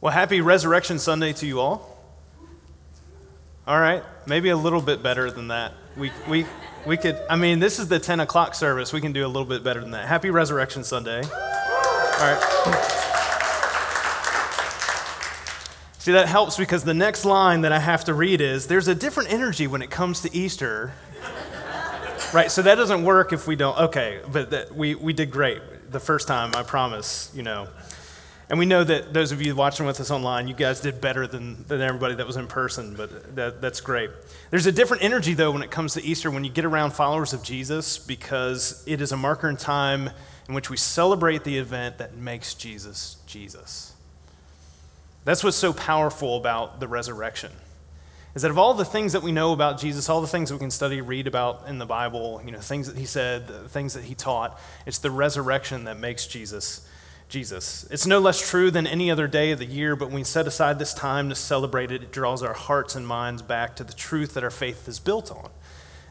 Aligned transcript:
Well, 0.00 0.12
happy 0.12 0.40
Resurrection 0.40 1.00
Sunday 1.00 1.32
to 1.32 1.46
you 1.46 1.58
all. 1.58 1.98
All 3.66 3.80
right, 3.80 4.04
maybe 4.26 4.50
a 4.50 4.56
little 4.56 4.80
bit 4.80 5.02
better 5.02 5.28
than 5.28 5.48
that. 5.48 5.72
We, 5.96 6.12
we, 6.28 6.46
we 6.86 6.96
could, 6.96 7.20
I 7.28 7.34
mean, 7.34 7.58
this 7.58 7.80
is 7.80 7.88
the 7.88 7.98
10 7.98 8.20
o'clock 8.20 8.54
service. 8.54 8.92
We 8.92 9.00
can 9.00 9.12
do 9.12 9.26
a 9.26 9.28
little 9.28 9.44
bit 9.44 9.64
better 9.64 9.80
than 9.80 9.90
that. 9.90 10.06
Happy 10.06 10.30
Resurrection 10.30 10.84
Sunday. 10.84 11.20
All 11.24 12.20
right. 12.20 12.38
See, 15.98 16.12
that 16.12 16.28
helps 16.28 16.56
because 16.56 16.84
the 16.84 16.94
next 16.94 17.24
line 17.24 17.62
that 17.62 17.72
I 17.72 17.80
have 17.80 18.04
to 18.04 18.14
read 18.14 18.40
is 18.40 18.68
there's 18.68 18.86
a 18.86 18.94
different 18.94 19.32
energy 19.32 19.66
when 19.66 19.82
it 19.82 19.90
comes 19.90 20.20
to 20.20 20.32
Easter. 20.32 20.92
right, 22.32 22.52
so 22.52 22.62
that 22.62 22.76
doesn't 22.76 23.02
work 23.02 23.32
if 23.32 23.48
we 23.48 23.56
don't. 23.56 23.76
Okay, 23.76 24.20
but 24.30 24.50
that, 24.50 24.72
we, 24.72 24.94
we 24.94 25.12
did 25.12 25.32
great 25.32 25.60
the 25.90 26.00
first 26.00 26.28
time, 26.28 26.54
I 26.54 26.62
promise, 26.62 27.32
you 27.34 27.42
know. 27.42 27.66
And 28.50 28.58
we 28.58 28.64
know 28.64 28.82
that 28.82 29.12
those 29.12 29.30
of 29.30 29.42
you 29.42 29.54
watching 29.54 29.84
with 29.84 30.00
us 30.00 30.10
online, 30.10 30.48
you 30.48 30.54
guys 30.54 30.80
did 30.80 31.02
better 31.02 31.26
than, 31.26 31.64
than 31.64 31.82
everybody 31.82 32.14
that 32.14 32.26
was 32.26 32.36
in 32.36 32.46
person, 32.46 32.94
but 32.96 33.36
that, 33.36 33.60
that's 33.60 33.82
great. 33.82 34.10
There's 34.50 34.64
a 34.64 34.72
different 34.72 35.04
energy, 35.04 35.34
though, 35.34 35.50
when 35.50 35.62
it 35.62 35.70
comes 35.70 35.94
to 35.94 36.02
Easter 36.02 36.30
when 36.30 36.44
you 36.44 36.50
get 36.50 36.64
around 36.64 36.92
followers 36.92 37.34
of 37.34 37.42
Jesus 37.42 37.98
because 37.98 38.82
it 38.86 39.02
is 39.02 39.12
a 39.12 39.18
marker 39.18 39.50
in 39.50 39.58
time 39.58 40.10
in 40.48 40.54
which 40.54 40.70
we 40.70 40.78
celebrate 40.78 41.44
the 41.44 41.58
event 41.58 41.98
that 41.98 42.16
makes 42.16 42.54
Jesus 42.54 43.18
Jesus. 43.26 43.92
That's 45.24 45.44
what's 45.44 45.58
so 45.58 45.74
powerful 45.74 46.38
about 46.38 46.80
the 46.80 46.88
resurrection. 46.88 47.52
Is 48.34 48.42
that 48.42 48.50
of 48.50 48.56
all 48.56 48.72
the 48.72 48.84
things 48.84 49.12
that 49.12 49.22
we 49.22 49.30
know 49.30 49.52
about 49.52 49.78
Jesus, 49.78 50.08
all 50.08 50.22
the 50.22 50.26
things 50.26 50.48
that 50.48 50.54
we 50.54 50.60
can 50.60 50.70
study, 50.70 51.02
read 51.02 51.26
about 51.26 51.64
in 51.68 51.76
the 51.76 51.84
Bible, 51.84 52.40
you 52.46 52.52
know, 52.52 52.60
things 52.60 52.86
that 52.86 52.96
he 52.96 53.04
said, 53.04 53.46
things 53.68 53.92
that 53.92 54.04
he 54.04 54.14
taught, 54.14 54.58
it's 54.86 54.98
the 54.98 55.10
resurrection 55.10 55.84
that 55.84 55.98
makes 55.98 56.26
Jesus 56.26 56.87
Jesus. 57.28 57.86
It's 57.90 58.06
no 58.06 58.18
less 58.18 58.48
true 58.48 58.70
than 58.70 58.86
any 58.86 59.10
other 59.10 59.28
day 59.28 59.50
of 59.50 59.58
the 59.58 59.66
year, 59.66 59.94
but 59.94 60.06
when 60.06 60.16
we 60.16 60.24
set 60.24 60.46
aside 60.46 60.78
this 60.78 60.94
time 60.94 61.28
to 61.28 61.34
celebrate 61.34 61.90
it, 61.90 62.02
it 62.02 62.10
draws 62.10 62.42
our 62.42 62.54
hearts 62.54 62.96
and 62.96 63.06
minds 63.06 63.42
back 63.42 63.76
to 63.76 63.84
the 63.84 63.92
truth 63.92 64.34
that 64.34 64.42
our 64.42 64.50
faith 64.50 64.88
is 64.88 64.98
built 64.98 65.30
on. 65.30 65.50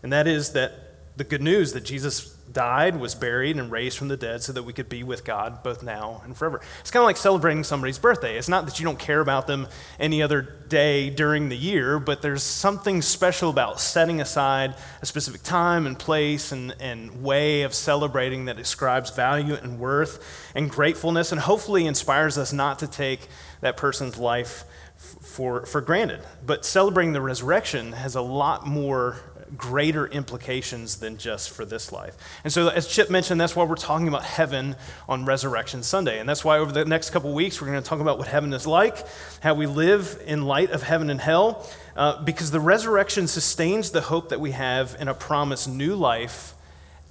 And 0.03 0.13
that 0.13 0.27
is 0.27 0.51
that 0.51 0.73
the 1.17 1.23
good 1.23 1.41
news 1.41 1.73
that 1.73 1.83
Jesus 1.83 2.36
died, 2.51 2.99
was 2.99 3.15
buried, 3.15 3.57
and 3.57 3.71
raised 3.71 3.97
from 3.97 4.07
the 4.07 4.17
dead 4.17 4.41
so 4.41 4.53
that 4.53 4.63
we 4.63 4.73
could 4.73 4.89
be 4.89 5.03
with 5.03 5.23
God 5.25 5.63
both 5.63 5.83
now 5.83 6.21
and 6.23 6.35
forever. 6.35 6.61
It's 6.79 6.91
kind 6.91 7.01
of 7.01 7.05
like 7.05 7.17
celebrating 7.17 7.63
somebody's 7.63 7.99
birthday. 7.99 8.37
It's 8.37 8.49
not 8.49 8.65
that 8.65 8.79
you 8.79 8.85
don't 8.85 8.99
care 8.99 9.19
about 9.19 9.47
them 9.47 9.67
any 9.99 10.21
other 10.21 10.41
day 10.41 11.09
during 11.09 11.49
the 11.49 11.57
year, 11.57 11.99
but 11.99 12.21
there's 12.21 12.43
something 12.43 13.01
special 13.01 13.49
about 13.49 13.79
setting 13.79 14.21
aside 14.21 14.75
a 15.01 15.05
specific 15.05 15.43
time 15.43 15.85
and 15.85 15.97
place 15.97 16.51
and, 16.51 16.75
and 16.79 17.23
way 17.23 17.63
of 17.63 17.73
celebrating 17.73 18.45
that 18.45 18.57
describes 18.57 19.11
value 19.11 19.55
and 19.55 19.79
worth 19.79 20.51
and 20.55 20.69
gratefulness 20.69 21.31
and 21.31 21.41
hopefully 21.41 21.85
inspires 21.85 22.37
us 22.37 22.53
not 22.53 22.79
to 22.79 22.87
take 22.87 23.27
that 23.61 23.77
person's 23.77 24.17
life 24.17 24.63
for, 24.97 25.65
for 25.65 25.81
granted. 25.81 26.21
But 26.45 26.65
celebrating 26.65 27.13
the 27.13 27.21
resurrection 27.21 27.93
has 27.93 28.15
a 28.15 28.21
lot 28.21 28.65
more 28.65 29.17
greater 29.55 30.07
implications 30.07 30.97
than 30.97 31.17
just 31.17 31.49
for 31.49 31.63
this 31.63 31.91
life. 31.91 32.17
And 32.43 32.51
so, 32.51 32.67
as 32.67 32.87
Chip 32.87 33.09
mentioned, 33.09 33.39
that's 33.39 33.55
why 33.55 33.63
we're 33.63 33.75
talking 33.75 34.07
about 34.07 34.23
heaven 34.23 34.75
on 35.07 35.25
Resurrection 35.25 35.83
Sunday. 35.83 36.19
And 36.19 36.27
that's 36.27 36.43
why 36.43 36.57
over 36.57 36.71
the 36.71 36.85
next 36.85 37.11
couple 37.11 37.33
weeks, 37.33 37.61
we're 37.61 37.67
going 37.67 37.81
to 37.81 37.87
talk 37.87 37.99
about 37.99 38.17
what 38.17 38.27
heaven 38.27 38.51
is 38.53 38.67
like, 38.67 39.05
how 39.41 39.53
we 39.53 39.65
live 39.65 40.21
in 40.25 40.43
light 40.43 40.71
of 40.71 40.83
heaven 40.83 41.09
and 41.09 41.21
hell, 41.21 41.65
uh, 41.95 42.21
because 42.23 42.51
the 42.51 42.59
resurrection 42.59 43.27
sustains 43.27 43.91
the 43.91 44.01
hope 44.01 44.29
that 44.29 44.39
we 44.39 44.51
have 44.51 44.97
in 44.99 45.07
a 45.07 45.13
promised 45.13 45.69
new 45.69 45.95
life, 45.95 46.53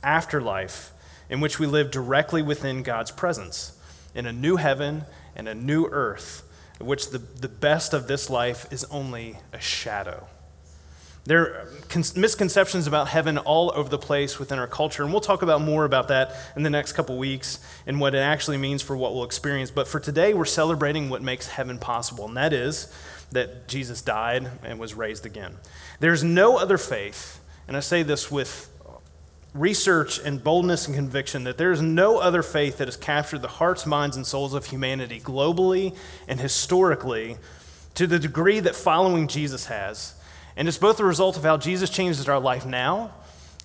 afterlife, 0.03 0.93
in 1.31 1.41
which 1.41 1.59
we 1.59 1.67
live 1.67 1.91
directly 1.91 2.43
within 2.43 2.83
God's 2.83 3.11
presence, 3.11 3.73
in 4.15 4.27
a 4.27 4.33
new 4.33 4.57
heaven 4.57 5.05
and 5.35 5.49
a 5.49 5.55
new 5.55 5.87
earth, 5.87 6.43
in 6.81 6.87
which 6.87 7.11
the, 7.11 7.19
the 7.19 7.49
best 7.49 7.95
of 7.95 8.07
this 8.07 8.29
life 8.31 8.67
is 8.71 8.85
only 8.85 9.39
a 9.53 9.61
shadow. 9.61 10.29
There 11.27 11.43
are 11.43 11.69
misconceptions 12.15 12.87
about 12.87 13.09
heaven 13.09 13.37
all 13.37 13.73
over 13.75 13.89
the 13.89 13.99
place 13.99 14.39
within 14.39 14.61
our 14.61 14.69
culture, 14.69 15.03
and 15.03 15.11
we'll 15.11 15.21
talk 15.21 15.43
about 15.43 15.61
more 15.61 15.85
about 15.85 16.07
that 16.09 16.37
in 16.55 16.63
the 16.63 16.71
next 16.71 16.93
couple 16.93 17.19
weeks 17.19 17.59
and 17.85 18.01
what 18.01 18.15
it 18.15 18.19
actually 18.19 18.59
means 18.59 18.81
for 18.81 18.97
what 18.97 19.13
we'll 19.13 19.25
experience. 19.25 19.73
But 19.73 19.89
for 19.89 19.99
today, 19.99 20.35
we're 20.35 20.45
celebrating 20.45 21.11
what 21.11 21.23
makes 21.23 21.49
heaven 21.49 21.79
possible, 21.79 22.27
and 22.27 22.37
that 22.37 22.53
is 22.53 22.93
that 23.33 23.67
Jesus 23.67 24.03
died 24.03 24.49
and 24.63 24.79
was 24.79 24.95
raised 24.95 25.27
again. 25.27 25.57
There's 25.99 26.23
no 26.23 26.59
other 26.59 26.79
faith, 26.79 27.41
and 27.67 27.77
I 27.77 27.81
say 27.81 28.05
this 28.05 28.31
with 28.31 28.71
research 29.53 30.21
and 30.21 30.45
boldness 30.45 30.87
and 30.87 30.95
conviction, 30.95 31.43
that 31.43 31.59
there 31.59 31.73
is 31.73 31.83
no 31.83 32.19
other 32.19 32.45
faith 32.45 32.79
that 32.79 32.87
has 32.87 32.97
captured 32.97 33.43
the 33.43 33.49
hearts, 33.49 33.85
minds, 33.85 34.15
and 34.15 34.25
souls 34.25 34.55
of 34.55 34.67
humanity 34.67 35.19
globally 35.19 35.97
and 36.29 36.39
historically 36.39 37.37
to 37.95 38.07
the 38.07 38.21
degree 38.21 38.61
that 38.61 38.77
following 38.77 39.27
Jesus 39.27 39.67
has 39.67 40.15
and 40.57 40.69
it's 40.69 40.79
both 40.79 40.99
a 41.01 41.05
result 41.05 41.37
of 41.37 41.43
how 41.43 41.57
Jesus 41.57 41.91
changes 41.91 42.29
our 42.29 42.41
life 42.41 42.65
now 42.65 43.13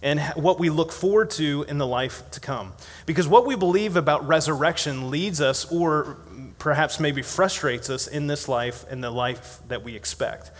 and 0.03 0.19
what 0.35 0.59
we 0.59 0.69
look 0.69 0.91
forward 0.91 1.29
to 1.31 1.66
in 1.68 1.78
the 1.78 1.88
life 1.88 2.29
to 2.31 2.40
come. 2.40 2.74
Because 3.06 3.28
what 3.28 3.46
we 3.46 3.56
believe 3.56 3.96
about 3.96 4.28
resurrection 4.28 5.12
leads 5.12 5.40
us, 5.41 5.72
or 5.72 6.18
perhaps 6.57 7.00
maybe 7.00 7.22
frustrates 7.22 7.90
us 7.90 8.07
in 8.07 8.28
this 8.28 8.47
life 8.47 8.85
and 8.90 9.03
the 9.03 9.12
life 9.12 9.59
that 9.68 9.84
we 9.84 9.96
expect. 9.96 10.51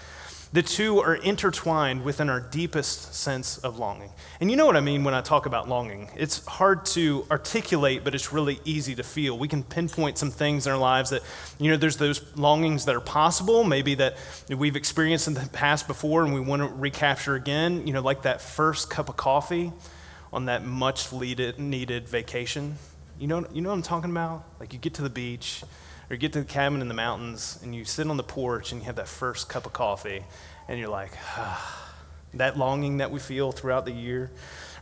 The 0.53 0.62
two 0.62 1.00
are 1.00 1.16
intertwined 1.16 2.03
within 2.03 2.29
our 2.29 2.41
deepest 2.41 3.13
sense 3.16 3.57
of 3.59 3.79
longing. 3.79 4.09
And 4.41 4.51
you 4.51 4.57
know 4.57 4.66
what 4.66 4.75
I 4.75 4.81
mean 4.81 5.06
when 5.06 5.13
I 5.13 5.22
talk 5.22 5.45
about 5.45 5.69
longing. 5.69 6.09
It's 6.17 6.45
hard 6.45 6.85
to 6.88 7.25
articulate, 7.31 8.03
but 8.03 8.13
it's 8.13 8.34
really 8.34 8.59
easy 8.66 8.94
to 8.95 9.03
feel. 9.03 9.40
We 9.40 9.47
can 9.47 9.63
pinpoint 9.63 10.17
some 10.17 10.29
things 10.29 10.67
in 10.67 10.73
our 10.73 10.78
lives 10.78 11.11
that, 11.11 11.22
you 11.57 11.72
know, 11.72 11.78
there's 11.78 11.95
those 11.95 12.35
longings 12.35 12.84
that 12.85 12.95
are 12.95 13.01
possible, 13.01 13.63
maybe 13.63 13.95
that 13.95 14.17
we've 14.50 14.75
experienced 14.75 15.29
in 15.29 15.35
the 15.35 15.47
past 15.53 15.88
before 15.88 16.25
and 16.25 16.34
we 16.34 16.41
want 16.41 16.61
to 16.61 16.67
recapture 16.67 17.35
again, 17.35 17.88
you 17.88 17.94
know, 17.94 18.01
like 18.01 18.23
that 18.23 18.41
first 18.41 18.90
cup 18.90 19.07
of 19.07 19.16
coffee 19.16 19.72
on 20.34 20.45
that 20.45 20.66
much 20.66 21.13
needed 21.13 22.09
vacation. 22.09 22.75
You 23.17 23.28
know, 23.28 23.45
you 23.53 23.61
know 23.61 23.69
what 23.69 23.75
I'm 23.75 23.84
talking 23.84 24.11
about? 24.11 24.44
Like 24.59 24.73
you 24.73 24.79
get 24.79 24.95
to 24.95 25.01
the 25.01 25.09
beach, 25.09 25.63
or 26.11 26.17
get 26.17 26.33
to 26.33 26.39
the 26.39 26.45
cabin 26.45 26.81
in 26.81 26.89
the 26.89 26.94
mountains 26.94 27.57
and 27.63 27.73
you 27.73 27.85
sit 27.85 28.05
on 28.05 28.17
the 28.17 28.23
porch 28.23 28.73
and 28.73 28.81
you 28.81 28.85
have 28.85 28.97
that 28.97 29.07
first 29.07 29.47
cup 29.47 29.66
of 29.66 29.72
coffee 29.72 30.25
and 30.67 30.77
you're 30.77 30.89
like, 30.89 31.11
ah, 31.38 31.94
that 32.33 32.57
longing 32.57 32.97
that 32.97 33.11
we 33.11 33.19
feel 33.19 33.53
throughout 33.53 33.85
the 33.85 33.94
year. 33.94 34.29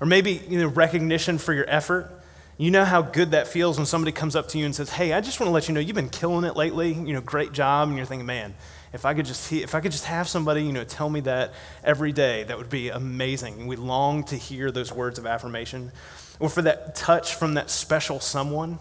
Or 0.01 0.07
maybe, 0.07 0.41
you 0.50 0.59
know, 0.59 0.67
recognition 0.67 1.38
for 1.38 1.53
your 1.53 1.69
effort. 1.69 2.12
You 2.57 2.72
know 2.72 2.84
how 2.84 3.03
good 3.03 3.31
that 3.31 3.47
feels 3.47 3.78
when 3.78 3.85
somebody 3.85 4.12
comes 4.12 4.35
up 4.35 4.50
to 4.50 4.57
you 4.57 4.66
and 4.66 4.75
says, 4.75 4.90
"Hey, 4.90 5.13
I 5.13 5.22
just 5.22 5.40
want 5.40 5.47
to 5.47 5.51
let 5.53 5.69
you 5.69 5.73
know 5.73 5.79
you've 5.79 5.95
been 5.95 6.09
killing 6.09 6.44
it 6.44 6.57
lately. 6.57 6.91
You 6.91 7.13
know, 7.13 7.22
great 7.22 7.53
job." 7.53 7.88
And 7.88 7.96
you're 7.96 8.06
thinking, 8.06 8.25
"Man, 8.25 8.53
if 8.91 9.06
I 9.06 9.13
could 9.13 9.25
just 9.25 9.51
if 9.53 9.75
I 9.75 9.79
could 9.79 9.94
just 9.94 10.06
have 10.06 10.28
somebody, 10.28 10.63
you 10.63 10.73
know, 10.73 10.84
tell 10.84 11.09
me 11.09 11.22
that 11.22 11.53
every 11.85 12.11
day, 12.11 12.44
that 12.44 12.57
would 12.57 12.69
be 12.69 12.90
amazing." 12.90 13.59
And 13.59 13.67
we 13.69 13.78
long 13.78 14.25
to 14.25 14.35
hear 14.35 14.72
those 14.72 14.91
words 14.91 15.17
of 15.17 15.25
affirmation, 15.25 15.94
or 16.38 16.50
for 16.50 16.61
that 16.63 16.96
touch 16.96 17.34
from 17.34 17.53
that 17.53 17.69
special 17.69 18.19
someone 18.19 18.79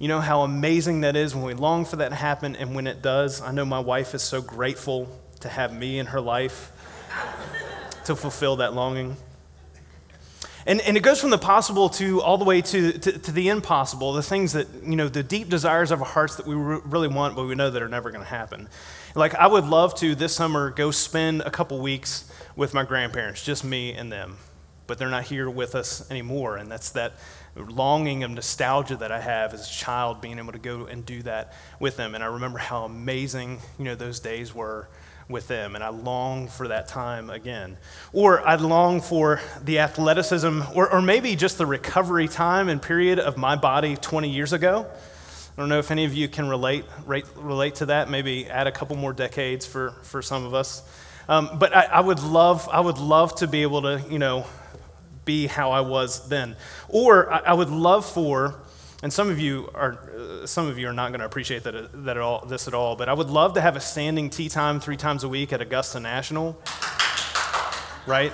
you 0.00 0.08
know 0.08 0.20
how 0.20 0.40
amazing 0.40 1.02
that 1.02 1.14
is 1.14 1.34
when 1.34 1.44
we 1.44 1.52
long 1.52 1.84
for 1.84 1.96
that 1.96 2.08
to 2.08 2.14
happen 2.14 2.56
and 2.56 2.74
when 2.74 2.86
it 2.86 3.02
does. 3.02 3.42
I 3.42 3.52
know 3.52 3.66
my 3.66 3.80
wife 3.80 4.14
is 4.14 4.22
so 4.22 4.40
grateful 4.40 5.06
to 5.40 5.48
have 5.50 5.74
me 5.74 5.98
in 5.98 6.06
her 6.06 6.22
life 6.22 6.72
to 8.06 8.16
fulfill 8.16 8.56
that 8.56 8.72
longing. 8.72 9.18
And, 10.66 10.80
and 10.80 10.96
it 10.96 11.02
goes 11.02 11.20
from 11.20 11.28
the 11.28 11.38
possible 11.38 11.90
to 11.90 12.22
all 12.22 12.38
the 12.38 12.46
way 12.46 12.62
to, 12.62 12.92
to, 12.92 13.18
to, 13.18 13.32
the 13.32 13.48
impossible, 13.48 14.14
the 14.14 14.22
things 14.22 14.52
that, 14.54 14.68
you 14.82 14.96
know, 14.96 15.08
the 15.08 15.22
deep 15.22 15.48
desires 15.48 15.90
of 15.90 16.00
our 16.00 16.08
hearts 16.08 16.36
that 16.36 16.46
we 16.46 16.54
re- 16.54 16.80
really 16.84 17.08
want, 17.08 17.36
but 17.36 17.46
we 17.46 17.54
know 17.54 17.70
that 17.70 17.82
are 17.82 17.88
never 17.88 18.10
going 18.10 18.22
to 18.22 18.28
happen. 18.28 18.68
Like, 19.14 19.34
I 19.34 19.46
would 19.46 19.64
love 19.64 19.94
to 19.96 20.14
this 20.14 20.34
summer 20.34 20.70
go 20.70 20.90
spend 20.90 21.42
a 21.42 21.50
couple 21.50 21.78
weeks 21.80 22.30
with 22.56 22.72
my 22.72 22.84
grandparents, 22.84 23.44
just 23.44 23.64
me 23.64 23.92
and 23.92 24.10
them, 24.10 24.38
but 24.90 24.98
they're 24.98 25.08
not 25.08 25.22
here 25.22 25.48
with 25.48 25.76
us 25.76 26.10
anymore. 26.10 26.56
And 26.56 26.68
that's 26.68 26.90
that 26.90 27.12
longing 27.54 28.24
of 28.24 28.32
nostalgia 28.32 28.96
that 28.96 29.12
I 29.12 29.20
have 29.20 29.54
as 29.54 29.70
a 29.70 29.72
child 29.72 30.20
being 30.20 30.36
able 30.36 30.50
to 30.50 30.58
go 30.58 30.86
and 30.86 31.06
do 31.06 31.22
that 31.22 31.52
with 31.78 31.96
them. 31.96 32.16
And 32.16 32.24
I 32.24 32.26
remember 32.26 32.58
how 32.58 32.86
amazing, 32.86 33.60
you 33.78 33.84
know, 33.84 33.94
those 33.94 34.18
days 34.18 34.52
were 34.52 34.88
with 35.28 35.46
them, 35.46 35.76
and 35.76 35.84
I 35.84 35.90
long 35.90 36.48
for 36.48 36.66
that 36.66 36.88
time 36.88 37.30
again. 37.30 37.78
Or 38.12 38.44
I 38.44 38.56
long 38.56 39.00
for 39.00 39.40
the 39.62 39.78
athleticism, 39.78 40.62
or, 40.74 40.90
or 40.92 41.00
maybe 41.00 41.36
just 41.36 41.56
the 41.56 41.66
recovery 41.66 42.26
time 42.26 42.68
and 42.68 42.82
period 42.82 43.20
of 43.20 43.36
my 43.36 43.54
body 43.54 43.94
20 43.94 44.28
years 44.28 44.52
ago. 44.52 44.88
I 44.90 45.60
don't 45.60 45.68
know 45.68 45.78
if 45.78 45.92
any 45.92 46.04
of 46.04 46.14
you 46.14 46.26
can 46.26 46.48
relate, 46.48 46.84
relate, 47.06 47.26
relate 47.36 47.76
to 47.76 47.86
that, 47.86 48.10
maybe 48.10 48.46
add 48.46 48.66
a 48.66 48.72
couple 48.72 48.96
more 48.96 49.12
decades 49.12 49.64
for, 49.64 49.92
for 50.02 50.20
some 50.20 50.44
of 50.44 50.52
us. 50.52 50.82
Um, 51.28 51.60
but 51.60 51.76
I, 51.76 51.84
I, 51.84 52.00
would 52.00 52.18
love, 52.18 52.68
I 52.72 52.80
would 52.80 52.98
love 52.98 53.36
to 53.36 53.46
be 53.46 53.62
able 53.62 53.82
to, 53.82 54.04
you 54.10 54.18
know, 54.18 54.46
be 55.30 55.46
how 55.46 55.70
I 55.70 55.80
was 55.80 56.28
then. 56.28 56.56
Or 56.88 57.32
I, 57.32 57.52
would 57.52 57.70
love 57.70 58.04
for, 58.04 58.60
and 59.00 59.12
some 59.12 59.30
of 59.30 59.38
you 59.38 59.70
are, 59.74 59.92
uh, 59.92 60.46
some 60.46 60.66
of 60.66 60.76
you 60.76 60.88
are 60.88 60.92
not 60.92 61.10
going 61.10 61.20
to 61.20 61.26
appreciate 61.26 61.62
that, 61.62 61.76
uh, 61.76 61.86
that 62.06 62.16
at 62.16 62.22
all, 62.22 62.44
this 62.46 62.66
at 62.66 62.74
all, 62.74 62.96
but 62.96 63.08
I 63.08 63.12
would 63.12 63.30
love 63.30 63.54
to 63.54 63.60
have 63.60 63.76
a 63.76 63.80
standing 63.80 64.28
tee 64.28 64.48
time 64.48 64.80
three 64.80 64.96
times 64.96 65.22
a 65.22 65.28
week 65.28 65.52
at 65.52 65.60
Augusta 65.60 66.00
National, 66.00 66.58
right? 68.06 68.32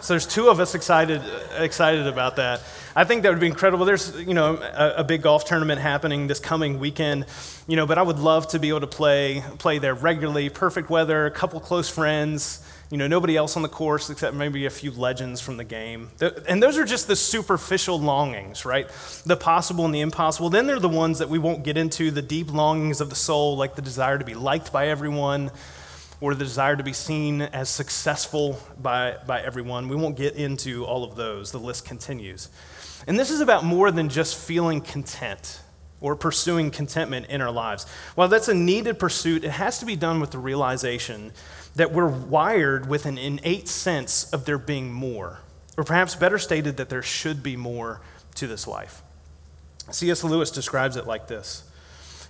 So 0.00 0.12
there's 0.14 0.26
two 0.26 0.48
of 0.48 0.58
us 0.58 0.74
excited, 0.74 1.22
excited 1.56 2.08
about 2.08 2.34
that. 2.36 2.62
I 2.96 3.04
think 3.04 3.22
that 3.22 3.30
would 3.30 3.40
be 3.40 3.46
incredible. 3.46 3.84
There's, 3.86 4.20
you 4.20 4.34
know, 4.34 4.56
a, 4.56 4.94
a, 4.98 5.04
big 5.04 5.22
golf 5.22 5.44
tournament 5.44 5.80
happening 5.80 6.26
this 6.26 6.40
coming 6.40 6.78
weekend, 6.78 7.26
you 7.66 7.76
know, 7.76 7.86
but 7.86 7.96
I 7.96 8.02
would 8.02 8.18
love 8.18 8.48
to 8.48 8.58
be 8.58 8.68
able 8.68 8.80
to 8.80 8.86
play, 8.86 9.42
play 9.58 9.78
there 9.78 9.94
regularly, 9.94 10.48
perfect 10.50 10.90
weather, 10.90 11.26
a 11.26 11.30
couple 11.30 11.58
close 11.60 11.88
friends, 11.88 12.64
you 12.90 12.98
know, 12.98 13.06
nobody 13.06 13.36
else 13.36 13.56
on 13.56 13.62
the 13.62 13.68
course 13.68 14.10
except 14.10 14.36
maybe 14.36 14.66
a 14.66 14.70
few 14.70 14.90
legends 14.90 15.40
from 15.40 15.56
the 15.56 15.64
game. 15.64 16.10
And 16.48 16.62
those 16.62 16.78
are 16.78 16.84
just 16.84 17.08
the 17.08 17.16
superficial 17.16 17.98
longings, 17.98 18.64
right? 18.64 18.88
The 19.24 19.36
possible 19.36 19.84
and 19.84 19.94
the 19.94 20.00
impossible. 20.00 20.50
Then 20.50 20.66
there 20.66 20.76
are 20.76 20.80
the 20.80 20.88
ones 20.88 21.18
that 21.18 21.28
we 21.28 21.38
won't 21.38 21.64
get 21.64 21.76
into, 21.76 22.10
the 22.10 22.22
deep 22.22 22.52
longings 22.52 23.00
of 23.00 23.10
the 23.10 23.16
soul, 23.16 23.56
like 23.56 23.74
the 23.74 23.82
desire 23.82 24.18
to 24.18 24.24
be 24.24 24.34
liked 24.34 24.72
by 24.72 24.88
everyone 24.88 25.50
or 26.20 26.34
the 26.34 26.44
desire 26.44 26.76
to 26.76 26.82
be 26.82 26.92
seen 26.92 27.42
as 27.42 27.68
successful 27.68 28.58
by, 28.80 29.16
by 29.26 29.42
everyone. 29.42 29.88
We 29.88 29.96
won't 29.96 30.16
get 30.16 30.36
into 30.36 30.84
all 30.84 31.04
of 31.04 31.16
those. 31.16 31.52
The 31.52 31.58
list 31.58 31.84
continues. 31.84 32.48
And 33.06 33.18
this 33.18 33.30
is 33.30 33.40
about 33.40 33.64
more 33.64 33.90
than 33.90 34.08
just 34.08 34.38
feeling 34.38 34.80
content 34.80 35.60
or 36.00 36.14
pursuing 36.16 36.70
contentment 36.70 37.26
in 37.26 37.40
our 37.40 37.50
lives. 37.50 37.86
While 38.14 38.28
that's 38.28 38.48
a 38.48 38.54
needed 38.54 38.98
pursuit, 38.98 39.42
it 39.42 39.50
has 39.50 39.78
to 39.78 39.86
be 39.86 39.96
done 39.96 40.20
with 40.20 40.30
the 40.30 40.38
realization 40.38 41.32
that 41.74 41.92
we're 41.92 42.08
wired 42.08 42.88
with 42.88 43.06
an 43.06 43.18
innate 43.18 43.68
sense 43.68 44.30
of 44.32 44.44
there 44.44 44.58
being 44.58 44.92
more, 44.92 45.40
or 45.76 45.84
perhaps 45.84 46.14
better 46.14 46.38
stated, 46.38 46.76
that 46.76 46.88
there 46.88 47.02
should 47.02 47.42
be 47.42 47.56
more 47.56 48.00
to 48.36 48.46
this 48.46 48.66
life. 48.66 49.02
C.S. 49.90 50.24
Lewis 50.24 50.50
describes 50.50 50.96
it 50.96 51.06
like 51.06 51.28
this. 51.28 51.64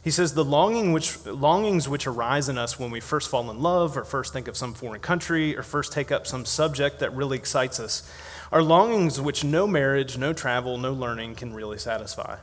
He 0.02 0.10
says, 0.10 0.34
The 0.34 0.44
longing 0.44 0.92
which, 0.92 1.24
longings 1.24 1.88
which 1.88 2.06
arise 2.06 2.48
in 2.48 2.58
us 2.58 2.78
when 2.78 2.90
we 2.90 3.00
first 3.00 3.30
fall 3.30 3.50
in 3.50 3.60
love, 3.60 3.96
or 3.96 4.04
first 4.04 4.32
think 4.32 4.48
of 4.48 4.56
some 4.56 4.74
foreign 4.74 5.00
country, 5.00 5.56
or 5.56 5.62
first 5.62 5.92
take 5.92 6.12
up 6.12 6.26
some 6.26 6.44
subject 6.44 7.00
that 7.00 7.14
really 7.14 7.38
excites 7.38 7.80
us, 7.80 8.10
are 8.52 8.62
longings 8.62 9.20
which 9.20 9.44
no 9.44 9.66
marriage, 9.66 10.18
no 10.18 10.32
travel, 10.32 10.76
no 10.76 10.92
learning 10.92 11.34
can 11.34 11.54
really 11.54 11.78
satisfy. 11.78 12.36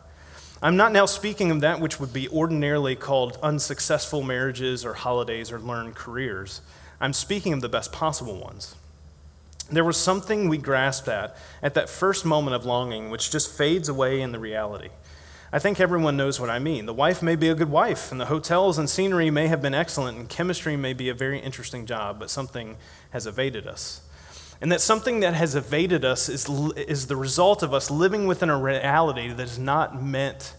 I'm 0.64 0.76
not 0.76 0.92
now 0.92 1.06
speaking 1.06 1.52
of 1.52 1.62
that 1.62 1.80
which 1.80 2.00
would 2.00 2.14
be 2.14 2.30
ordinarily 2.30 2.96
called 2.96 3.38
unsuccessful 3.42 4.22
marriages 4.22 4.86
or 4.86 4.94
holidays 4.94 5.52
or 5.52 5.60
learned 5.60 5.96
careers. 5.96 6.62
I'm 7.02 7.14
speaking 7.14 7.52
of 7.52 7.62
the 7.62 7.68
best 7.68 7.92
possible 7.92 8.40
ones. 8.40 8.76
There 9.72 9.84
was 9.84 9.98
something 9.98 10.48
we 10.48 10.58
grasped 10.58 11.08
at 11.08 11.36
at 11.64 11.74
that 11.74 11.90
first 11.90 12.26
moment 12.26 12.56
of 12.56 12.66
longing 12.66 13.10
which 13.10 13.32
just 13.32 13.50
fades 13.50 13.90
away 13.90 14.22
in 14.22 14.32
the 14.32 14.40
reality. 14.40 14.90
I 15.52 15.60
think 15.60 15.80
everyone 15.80 16.16
knows 16.16 16.40
what 16.40 16.50
I 16.50 16.60
mean. 16.60 16.86
The 16.86 16.94
wife 16.94 17.22
may 17.22 17.36
be 17.36 17.50
a 17.50 17.56
good 17.56 17.70
wife, 17.70 18.12
and 18.12 18.22
the 18.22 18.28
hotels 18.28 18.78
and 18.78 18.90
scenery 18.90 19.30
may 19.30 19.48
have 19.48 19.62
been 19.62 19.74
excellent, 19.74 20.18
and 20.18 20.30
chemistry 20.30 20.78
may 20.78 20.94
be 20.94 21.10
a 21.10 21.14
very 21.14 21.40
interesting 21.40 21.86
job, 21.86 22.20
but 22.20 22.30
something 22.30 22.78
has 23.10 23.28
evaded 23.28 23.68
us. 23.68 24.02
And 24.62 24.72
that 24.72 24.80
something 24.80 25.20
that 25.22 25.34
has 25.34 25.56
evaded 25.56 26.06
us 26.06 26.30
is, 26.30 26.48
is 26.78 27.08
the 27.08 27.18
result 27.18 27.64
of 27.64 27.74
us 27.74 27.92
living 27.92 28.28
within 28.28 28.50
a 28.50 28.58
reality 28.58 29.34
that 29.34 29.44
is 29.44 29.60
not 29.60 30.02
meant 30.02 30.54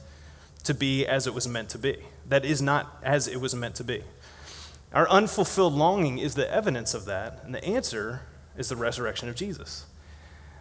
to 0.64 0.74
be 0.74 1.06
as 1.06 1.26
it 1.26 1.32
was 1.32 1.48
meant 1.48 1.70
to 1.70 1.78
be, 1.78 1.96
that 2.28 2.44
is 2.44 2.60
not 2.60 2.98
as 3.02 3.28
it 3.28 3.40
was 3.40 3.54
meant 3.54 3.76
to 3.76 3.84
be. 3.84 4.02
Our 4.94 5.08
unfulfilled 5.08 5.72
longing 5.72 6.18
is 6.18 6.34
the 6.34 6.52
evidence 6.52 6.92
of 6.92 7.06
that, 7.06 7.40
and 7.44 7.54
the 7.54 7.64
answer 7.64 8.22
is 8.58 8.68
the 8.68 8.76
resurrection 8.76 9.28
of 9.28 9.34
Jesus. 9.34 9.86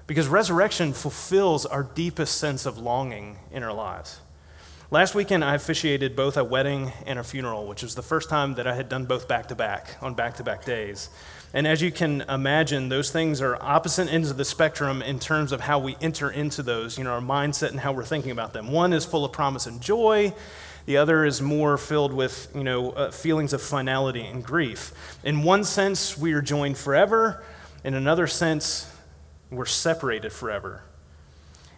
Because 0.08 0.28
resurrection 0.28 0.94
fulfills 0.94 1.66
our 1.66 1.84
deepest 1.84 2.38
sense 2.38 2.66
of 2.66 2.78
longing 2.78 3.40
in 3.52 3.62
our 3.62 3.74
lives. 3.74 4.22
Last 4.90 5.16
weekend, 5.16 5.44
I 5.44 5.56
officiated 5.56 6.18
both 6.18 6.36
a 6.36 6.44
wedding 6.44 6.92
and 7.06 7.18
a 7.18 7.24
funeral, 7.24 7.66
which 7.66 7.82
was 7.82 7.96
the 7.96 8.02
first 8.02 8.30
time 8.30 8.56
that 8.56 8.68
I 8.68 8.76
had 8.76 8.90
done 8.90 9.06
both 9.06 9.28
back 9.28 9.48
to 9.48 9.56
back 9.56 9.96
on 10.02 10.16
back 10.16 10.36
to 10.36 10.44
back 10.44 10.66
days. 10.66 11.10
And 11.54 11.66
as 11.66 11.82
you 11.82 11.92
can 11.92 12.22
imagine, 12.22 12.90
those 12.90 13.10
things 13.10 13.42
are 13.42 13.58
opposite 13.62 14.12
ends 14.12 14.30
of 14.30 14.38
the 14.38 14.46
spectrum 14.46 15.02
in 15.02 15.20
terms 15.20 15.52
of 15.52 15.62
how 15.62 15.80
we 15.80 15.96
enter 16.02 16.30
into 16.30 16.62
those, 16.62 16.98
you 16.98 17.04
know, 17.06 17.12
our 17.12 17.22
mindset 17.22 17.70
and 17.70 17.80
how 17.80 17.94
we're 17.94 18.04
thinking 18.04 18.32
about 18.32 18.52
them. 18.52 18.72
One 18.72 18.92
is 18.92 19.06
full 19.06 19.24
of 19.24 19.32
promise 19.32 19.66
and 19.66 19.82
joy, 19.82 20.34
the 20.86 20.98
other 20.98 21.26
is 21.26 21.42
more 21.42 21.78
filled 21.78 22.14
with, 22.14 22.52
you 22.56 22.64
know, 22.64 22.92
uh, 22.92 23.12
feelings 23.12 23.54
of 23.54 23.62
finality 23.62 24.22
and 24.22 24.44
grief. 24.44 24.92
In 25.24 25.44
one 25.44 25.64
sense, 25.64 26.18
we 26.18 26.34
are 26.34 26.42
joined 26.42 26.78
forever. 26.78 27.44
In 27.84 27.94
another 27.94 28.28
sense, 28.28 28.92
we're 29.50 29.66
separated 29.66 30.32
forever. 30.32 30.84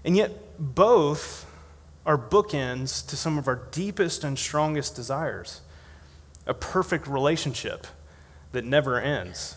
And 0.04 0.16
yet, 0.16 0.32
both 0.58 1.50
are 2.06 2.18
bookends 2.18 3.06
to 3.08 3.16
some 3.16 3.38
of 3.38 3.48
our 3.48 3.68
deepest 3.72 4.24
and 4.24 4.38
strongest 4.38 4.96
desires 4.96 5.62
a 6.46 6.54
perfect 6.54 7.08
relationship 7.08 7.88
that 8.52 8.66
never 8.66 9.00
ends. 9.00 9.56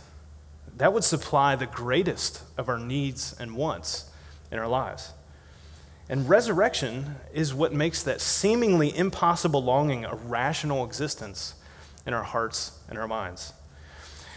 That 0.76 0.92
would 0.92 1.04
supply 1.04 1.56
the 1.56 1.66
greatest 1.66 2.42
of 2.56 2.68
our 2.68 2.78
needs 2.78 3.34
and 3.38 3.56
wants 3.56 4.10
in 4.50 4.58
our 4.58 4.68
lives. 4.68 5.12
And 6.08 6.28
resurrection 6.28 7.16
is 7.34 7.52
what 7.52 7.72
makes 7.72 8.02
that 8.04 8.20
seemingly 8.20 8.96
impossible 8.96 9.62
longing 9.62 10.04
a 10.04 10.14
rational 10.14 10.84
existence 10.84 11.54
in 12.06 12.14
our 12.14 12.22
hearts 12.22 12.78
and 12.88 12.98
our 12.98 13.08
minds. 13.08 13.52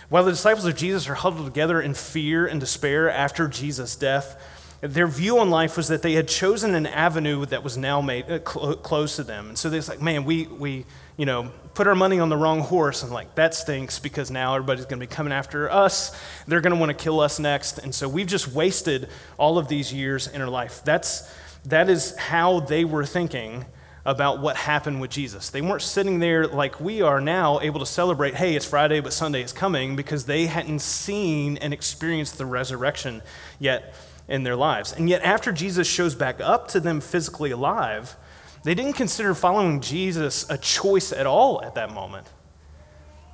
While 0.09 0.23
the 0.23 0.31
disciples 0.31 0.65
of 0.65 0.75
Jesus 0.75 1.07
are 1.07 1.13
huddled 1.15 1.45
together 1.45 1.79
in 1.79 1.93
fear 1.93 2.47
and 2.47 2.59
despair 2.59 3.11
after 3.11 3.47
Jesus' 3.47 3.95
death, 3.95 4.41
their 4.81 5.07
view 5.07 5.39
on 5.39 5.49
life 5.51 5.77
was 5.77 5.89
that 5.89 6.01
they 6.01 6.13
had 6.13 6.27
chosen 6.27 6.73
an 6.73 6.87
avenue 6.87 7.45
that 7.47 7.63
was 7.63 7.77
now 7.77 8.01
made 8.01 8.25
uh, 8.25 8.39
cl- 8.39 8.75
close 8.77 9.17
to 9.17 9.23
them. 9.23 9.49
And 9.49 9.57
so 9.57 9.69
they're 9.69 9.81
like, 9.81 10.01
man, 10.01 10.23
we, 10.23 10.47
we, 10.47 10.85
you 11.17 11.25
know, 11.25 11.51
put 11.73 11.85
our 11.85 11.95
money 11.95 12.19
on 12.19 12.29
the 12.29 12.37
wrong 12.37 12.61
horse. 12.61 13.03
And 13.03 13.11
like, 13.11 13.35
that 13.35 13.53
stinks 13.53 13.99
because 13.99 14.31
now 14.31 14.55
everybody's 14.55 14.85
going 14.85 14.99
to 14.99 15.05
be 15.05 15.13
coming 15.13 15.33
after 15.33 15.69
us. 15.69 16.17
They're 16.47 16.61
going 16.61 16.73
to 16.73 16.79
want 16.79 16.97
to 16.97 17.03
kill 17.03 17.19
us 17.19 17.39
next. 17.39 17.77
And 17.77 17.93
so 17.93 18.07
we've 18.07 18.25
just 18.25 18.47
wasted 18.47 19.09
all 19.37 19.57
of 19.57 19.67
these 19.67 19.93
years 19.93 20.27
in 20.27 20.41
our 20.41 20.47
life. 20.47 20.81
That's, 20.85 21.29
that 21.69 21.89
is 21.89 22.15
how 22.17 22.59
they 22.59 22.85
were 22.85 23.05
thinking 23.05 23.65
about 24.05 24.39
what 24.39 24.55
happened 24.55 25.01
with 25.01 25.11
Jesus. 25.11 25.49
They 25.49 25.61
weren't 25.61 25.81
sitting 25.81 26.19
there 26.19 26.47
like 26.47 26.79
we 26.79 27.01
are 27.01 27.21
now, 27.21 27.59
able 27.59 27.79
to 27.79 27.85
celebrate, 27.85 28.35
hey, 28.35 28.55
it's 28.55 28.65
Friday, 28.65 29.01
but 29.01 29.13
Sunday 29.13 29.43
is 29.43 29.51
coming, 29.51 29.95
because 29.95 30.25
they 30.25 30.47
hadn't 30.47 30.79
seen 30.79 31.57
and 31.57 31.73
experienced 31.73 32.37
the 32.37 32.45
resurrection 32.45 33.21
yet 33.59 33.93
in 34.27 34.43
their 34.43 34.55
lives. 34.55 34.93
And 34.93 35.09
yet, 35.09 35.21
after 35.23 35.51
Jesus 35.51 35.87
shows 35.87 36.15
back 36.15 36.39
up 36.39 36.67
to 36.69 36.79
them 36.79 37.01
physically 37.01 37.51
alive, 37.51 38.15
they 38.63 38.73
didn't 38.73 38.93
consider 38.93 39.33
following 39.35 39.79
Jesus 39.81 40.49
a 40.49 40.57
choice 40.57 41.11
at 41.11 41.27
all 41.27 41.61
at 41.63 41.75
that 41.75 41.91
moment 41.91 42.27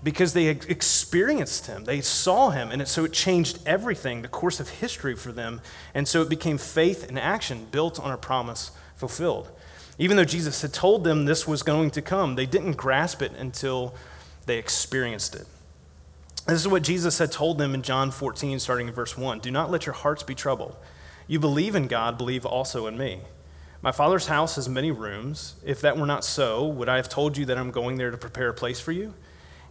because 0.04 0.34
they 0.34 0.48
experienced 0.48 1.68
him. 1.68 1.86
They 1.86 2.02
saw 2.02 2.52
him, 2.52 2.72
and 2.72 2.82
it, 2.82 2.88
so 2.88 3.06
it 3.06 3.14
changed 3.14 3.60
everything, 3.66 4.22
the 4.22 4.28
course 4.28 4.60
of 4.60 4.70
history 4.70 5.16
for 5.16 5.32
them. 5.32 5.62
And 5.94 6.08
so 6.08 6.22
it 6.22 6.30
became 6.30 6.58
faith 6.58 7.08
and 7.08 7.18
action 7.18 7.68
built 7.72 8.00
on 8.00 8.12
a 8.12 8.18
promise 8.18 8.72
fulfilled. 8.96 9.50
Even 9.98 10.18
though 10.18 10.26
Jesus 10.26 10.62
had 10.62 10.74
told 10.74 11.04
them 11.04 11.26
this 11.26 11.48
was 11.48 11.64
going 11.64 11.90
to 11.92 12.02
come, 12.02 12.36
they 12.36 12.46
didn't 12.46 12.74
grasp 12.74 13.22
it 13.22 13.32
until 13.34 13.96
they 14.46 14.58
experienced 14.58 15.36
it. 15.36 15.48
This 16.46 16.60
is 16.60 16.68
what 16.68 16.84
Jesus 16.84 17.18
had 17.18 17.32
told 17.32 17.58
them 17.58 17.74
in 17.74 17.82
John 17.82 18.12
14, 18.12 18.60
starting 18.60 18.88
in 18.88 18.94
verse 18.94 19.18
1 19.18 19.40
Do 19.40 19.50
not 19.50 19.72
let 19.72 19.86
your 19.86 19.94
hearts 19.94 20.22
be 20.22 20.36
troubled. 20.36 20.76
You 21.28 21.40
believe 21.40 21.76
in 21.76 21.88
God, 21.88 22.18
believe 22.18 22.46
also 22.46 22.86
in 22.86 22.98
me. 22.98 23.22
My 23.82 23.92
Father's 23.92 24.28
house 24.28 24.56
has 24.56 24.70
many 24.70 24.92
rooms. 24.92 25.56
If 25.66 25.82
that 25.82 25.98
were 25.98 26.06
not 26.06 26.24
so, 26.24 26.68
would 26.68 26.90
I 26.90 26.98
have 26.98 27.10
told 27.10 27.38
you 27.38 27.46
that 27.46 27.58
I'm 27.58 27.72
going 27.72 27.98
there 27.98 28.12
to 28.12 28.18
prepare 28.18 28.50
a 28.50 28.54
place 28.54 28.80
for 28.80 28.92
you? 28.92 29.14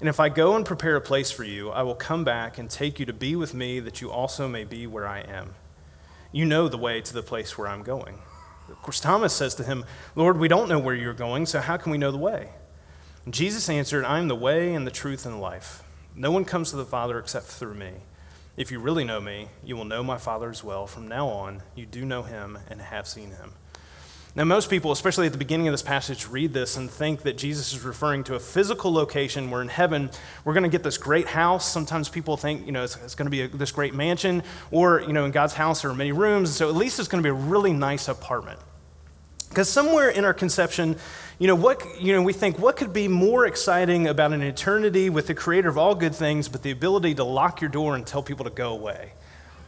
And 0.00 0.08
if 0.08 0.20
I 0.20 0.28
go 0.28 0.56
and 0.56 0.66
prepare 0.66 0.96
a 0.96 1.00
place 1.00 1.30
for 1.30 1.44
you, 1.44 1.70
I 1.70 1.82
will 1.82 1.94
come 1.94 2.24
back 2.24 2.58
and 2.58 2.68
take 2.68 2.98
you 2.98 3.06
to 3.06 3.12
be 3.12 3.36
with 3.36 3.54
me, 3.54 3.80
that 3.80 4.00
you 4.00 4.10
also 4.10 4.48
may 4.48 4.64
be 4.64 4.86
where 4.86 5.06
I 5.06 5.20
am. 5.20 5.54
You 6.32 6.44
know 6.44 6.68
the 6.68 6.76
way 6.78 7.00
to 7.00 7.14
the 7.14 7.22
place 7.22 7.56
where 7.56 7.68
I'm 7.68 7.82
going. 7.82 8.18
Of 8.68 8.82
course, 8.82 8.98
Thomas 8.98 9.32
says 9.32 9.54
to 9.56 9.64
him, 9.64 9.84
Lord, 10.16 10.38
we 10.38 10.48
don't 10.48 10.68
know 10.68 10.78
where 10.78 10.94
you're 10.94 11.14
going, 11.14 11.46
so 11.46 11.60
how 11.60 11.76
can 11.76 11.92
we 11.92 11.98
know 11.98 12.10
the 12.10 12.18
way? 12.18 12.50
And 13.24 13.32
Jesus 13.32 13.68
answered, 13.68 14.04
I 14.04 14.18
am 14.18 14.28
the 14.28 14.34
way 14.34 14.74
and 14.74 14.86
the 14.86 14.90
truth 14.90 15.26
and 15.26 15.36
the 15.36 15.38
life. 15.38 15.82
No 16.14 16.30
one 16.30 16.44
comes 16.44 16.70
to 16.70 16.76
the 16.76 16.84
Father 16.84 17.18
except 17.18 17.46
through 17.46 17.74
me. 17.74 17.92
If 18.56 18.70
you 18.70 18.78
really 18.78 19.04
know 19.04 19.20
me, 19.20 19.48
you 19.64 19.76
will 19.76 19.84
know 19.84 20.02
my 20.02 20.18
Father 20.18 20.50
as 20.50 20.62
well. 20.62 20.86
From 20.86 21.08
now 21.08 21.28
on, 21.28 21.62
you 21.74 21.86
do 21.86 22.04
know 22.04 22.22
him 22.22 22.58
and 22.68 22.80
have 22.80 23.08
seen 23.08 23.30
him. 23.30 23.52
Now, 24.36 24.42
most 24.42 24.68
people, 24.68 24.90
especially 24.90 25.26
at 25.26 25.32
the 25.32 25.38
beginning 25.38 25.68
of 25.68 25.72
this 25.72 25.82
passage, 25.82 26.26
read 26.26 26.52
this 26.52 26.76
and 26.76 26.90
think 26.90 27.22
that 27.22 27.38
Jesus 27.38 27.72
is 27.72 27.84
referring 27.84 28.24
to 28.24 28.34
a 28.34 28.40
physical 28.40 28.92
location 28.92 29.48
where 29.48 29.62
in 29.62 29.68
heaven 29.68 30.10
we're 30.44 30.54
going 30.54 30.64
to 30.64 30.68
get 30.68 30.82
this 30.82 30.98
great 30.98 31.28
house. 31.28 31.70
Sometimes 31.70 32.08
people 32.08 32.36
think, 32.36 32.66
you 32.66 32.72
know, 32.72 32.82
it's, 32.82 32.96
it's 32.96 33.14
going 33.14 33.26
to 33.26 33.30
be 33.30 33.42
a, 33.42 33.48
this 33.48 33.70
great 33.70 33.94
mansion, 33.94 34.42
or, 34.72 35.02
you 35.02 35.12
know, 35.12 35.24
in 35.24 35.30
God's 35.30 35.54
house 35.54 35.82
there 35.82 35.90
are 35.92 35.94
many 35.94 36.10
rooms, 36.10 36.50
so 36.50 36.68
at 36.68 36.74
least 36.74 36.98
it's 36.98 37.06
going 37.06 37.22
to 37.22 37.26
be 37.26 37.30
a 37.30 37.32
really 37.32 37.72
nice 37.72 38.08
apartment. 38.08 38.58
Because 39.50 39.68
somewhere 39.68 40.08
in 40.08 40.24
our 40.24 40.34
conception, 40.34 40.96
you 41.38 41.46
know, 41.46 41.54
what, 41.54 41.84
you 42.00 42.12
know, 42.12 42.20
we 42.20 42.32
think, 42.32 42.58
what 42.58 42.76
could 42.76 42.92
be 42.92 43.06
more 43.06 43.46
exciting 43.46 44.08
about 44.08 44.32
an 44.32 44.42
eternity 44.42 45.10
with 45.10 45.28
the 45.28 45.34
creator 45.34 45.68
of 45.68 45.78
all 45.78 45.94
good 45.94 46.12
things, 46.12 46.48
but 46.48 46.64
the 46.64 46.72
ability 46.72 47.14
to 47.14 47.24
lock 47.24 47.60
your 47.60 47.70
door 47.70 47.94
and 47.94 48.04
tell 48.04 48.20
people 48.20 48.44
to 48.46 48.50
go 48.50 48.72
away? 48.72 49.12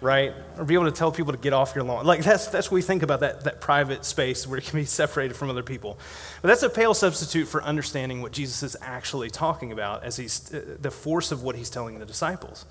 Right? 0.00 0.34
Or 0.58 0.64
be 0.64 0.74
able 0.74 0.84
to 0.86 0.92
tell 0.92 1.10
people 1.10 1.32
to 1.32 1.38
get 1.38 1.52
off 1.52 1.74
your 1.74 1.84
lawn. 1.84 2.04
Like 2.04 2.22
that's, 2.22 2.48
that's 2.48 2.70
what 2.70 2.76
we 2.76 2.82
think 2.82 3.02
about 3.02 3.20
that, 3.20 3.44
that 3.44 3.60
private 3.60 4.04
space 4.04 4.46
where 4.46 4.58
it 4.58 4.64
can 4.64 4.78
be 4.78 4.84
separated 5.02 5.34
from 5.34 5.50
other 5.50 5.62
people. 5.62 5.98
But 6.42 6.48
that's 6.48 6.62
a 6.62 6.70
pale 6.70 6.94
substitute 6.94 7.46
for 7.46 7.62
understanding 7.62 8.22
what 8.22 8.32
Jesus 8.32 8.62
is 8.62 8.76
actually 8.82 9.30
talking 9.30 9.72
about 9.72 10.04
as 10.04 10.16
he's 10.16 10.52
uh, 10.52 10.76
the 10.80 10.90
force 10.90 11.32
of 11.32 11.42
what 11.42 11.56
he's 11.56 11.70
telling 11.70 11.98
the 11.98 12.06
disciples. 12.06 12.66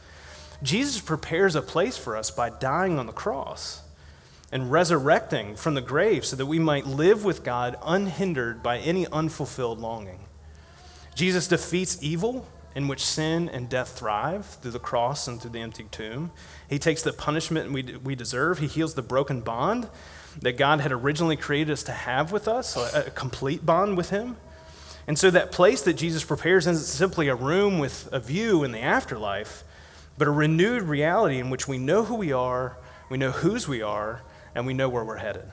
Jesus 0.63 1.01
prepares 1.01 1.55
a 1.55 1.62
place 1.62 1.98
for 1.98 2.15
us 2.15 2.32
by 2.32 2.50
dying 2.50 2.98
on 3.00 3.08
the 3.08 3.13
cross. 3.13 3.82
and 4.51 4.72
resurrecting 4.72 5.55
from 5.55 5.74
the 5.74 5.82
grave 5.82 6.24
so 6.24 6.36
that 6.36 6.46
we 6.46 6.60
might 6.60 6.86
live 6.86 7.25
with 7.25 7.44
God 7.44 7.75
unhindered 7.84 8.62
by 8.62 8.77
any 8.77 9.08
unfulfilled 9.08 9.79
longing. 9.79 10.20
Jesus 11.15 11.48
defeats 11.48 11.98
evil 12.01 12.46
in 12.75 12.89
which 12.89 13.03
sin 13.03 13.50
and 13.50 13.70
death 13.70 13.98
thrive 13.98 14.46
through 14.46 14.72
the 14.72 14.79
cross 14.79 15.27
and 15.27 15.41
through 15.41 15.51
the 15.51 15.60
empty 15.60 15.86
tomb. 15.91 16.32
He 16.70 16.77
takes 16.77 17.01
the 17.01 17.13
punishment 17.13 17.72
we, 17.72 17.84
we 18.03 18.15
deserve. 18.15 18.60
He 18.60 18.67
heals 18.67 18.94
the 18.94 19.01
broken 19.01 19.41
bond 19.41 19.88
that 20.41 20.58
God 20.58 20.82
had 20.82 20.91
originally 20.91 21.38
created 21.38 21.72
us 21.72 21.84
to 21.84 21.94
have 21.94 22.34
with 22.34 22.48
us, 22.48 22.75
a, 22.75 23.05
a 23.08 23.10
complete 23.12 23.65
bond 23.65 23.96
with 23.96 24.10
Him. 24.10 24.36
And 25.08 25.17
so 25.17 25.32
that 25.32 25.51
place 25.51 25.82
that 25.84 25.94
Jesus 25.94 26.24
prepares 26.25 26.67
isn't 26.67 26.84
simply 26.84 27.29
a 27.29 27.36
room 27.36 27.79
with 27.79 28.10
a 28.12 28.20
view 28.20 28.63
in 28.63 28.72
the 28.72 28.82
afterlife, 28.82 29.63
but 30.17 30.27
a 30.27 30.32
renewed 30.32 30.84
reality 30.84 31.39
in 31.39 31.50
which 31.50 31.67
we 31.67 31.77
know 31.77 32.03
who 32.03 32.15
we 32.15 32.34
are, 32.34 32.77
we 33.10 33.17
know 33.17 33.32
whose 33.32 33.67
we 33.67 33.82
are, 33.82 34.24
and 34.53 34.65
we 34.65 34.74
know 34.74 34.89
where 34.89 35.03
we're 35.03 35.17
headed. 35.17 35.46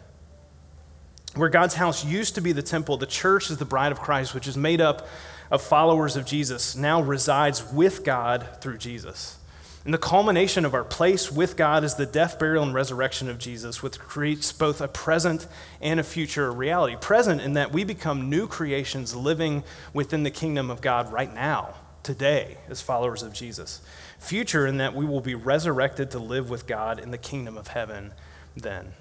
Where 1.34 1.48
God's 1.48 1.74
house 1.74 2.04
used 2.04 2.34
to 2.34 2.40
be 2.42 2.52
the 2.52 2.62
temple, 2.62 2.98
the 2.98 3.06
church 3.06 3.50
is 3.50 3.56
the 3.56 3.64
bride 3.64 3.92
of 3.92 4.00
Christ, 4.00 4.34
which 4.34 4.46
is 4.46 4.56
made 4.56 4.80
up 4.80 5.08
of 5.50 5.62
followers 5.62 6.16
of 6.16 6.26
Jesus, 6.26 6.76
now 6.76 7.00
resides 7.00 7.72
with 7.72 8.04
God 8.04 8.46
through 8.60 8.78
Jesus. 8.78 9.38
And 9.84 9.92
the 9.92 9.98
culmination 9.98 10.64
of 10.64 10.74
our 10.74 10.84
place 10.84 11.32
with 11.32 11.56
God 11.56 11.82
is 11.82 11.96
the 11.96 12.06
death, 12.06 12.38
burial, 12.38 12.62
and 12.62 12.72
resurrection 12.72 13.28
of 13.28 13.38
Jesus, 13.38 13.82
which 13.82 13.98
creates 13.98 14.52
both 14.52 14.80
a 14.80 14.86
present 14.86 15.48
and 15.80 15.98
a 15.98 16.04
future 16.04 16.52
reality. 16.52 16.96
Present 17.00 17.40
in 17.40 17.54
that 17.54 17.72
we 17.72 17.82
become 17.82 18.30
new 18.30 18.46
creations 18.46 19.16
living 19.16 19.64
within 19.92 20.22
the 20.22 20.30
kingdom 20.30 20.70
of 20.70 20.80
God 20.80 21.10
right 21.12 21.34
now, 21.34 21.74
today, 22.04 22.58
as 22.68 22.80
followers 22.80 23.24
of 23.24 23.32
Jesus. 23.32 23.80
Future 24.20 24.66
in 24.66 24.76
that 24.76 24.94
we 24.94 25.04
will 25.04 25.20
be 25.20 25.34
resurrected 25.34 26.12
to 26.12 26.20
live 26.20 26.48
with 26.48 26.66
God 26.66 27.00
in 27.00 27.10
the 27.10 27.18
kingdom 27.18 27.56
of 27.56 27.68
heaven 27.68 28.12
then. 28.56 28.92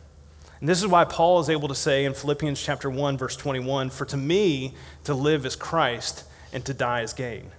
And 0.62 0.70
this 0.70 0.80
is 0.80 0.88
why 0.88 1.06
Paul 1.06 1.40
is 1.40 1.50
able 1.50 1.68
to 1.68 1.76
say 1.76 2.06
in 2.06 2.14
Philippians 2.14 2.62
chapter 2.62 2.90
1 2.90 3.18
verse 3.18 3.36
21, 3.36 3.90
"For 3.90 4.06
to 4.06 4.16
me 4.16 4.76
to 5.04 5.14
live 5.14 5.46
is 5.46 5.56
Christ 5.56 6.24
and 6.54 6.64
to 6.66 6.74
die 6.74 7.02
is 7.02 7.14
gain." 7.14 7.52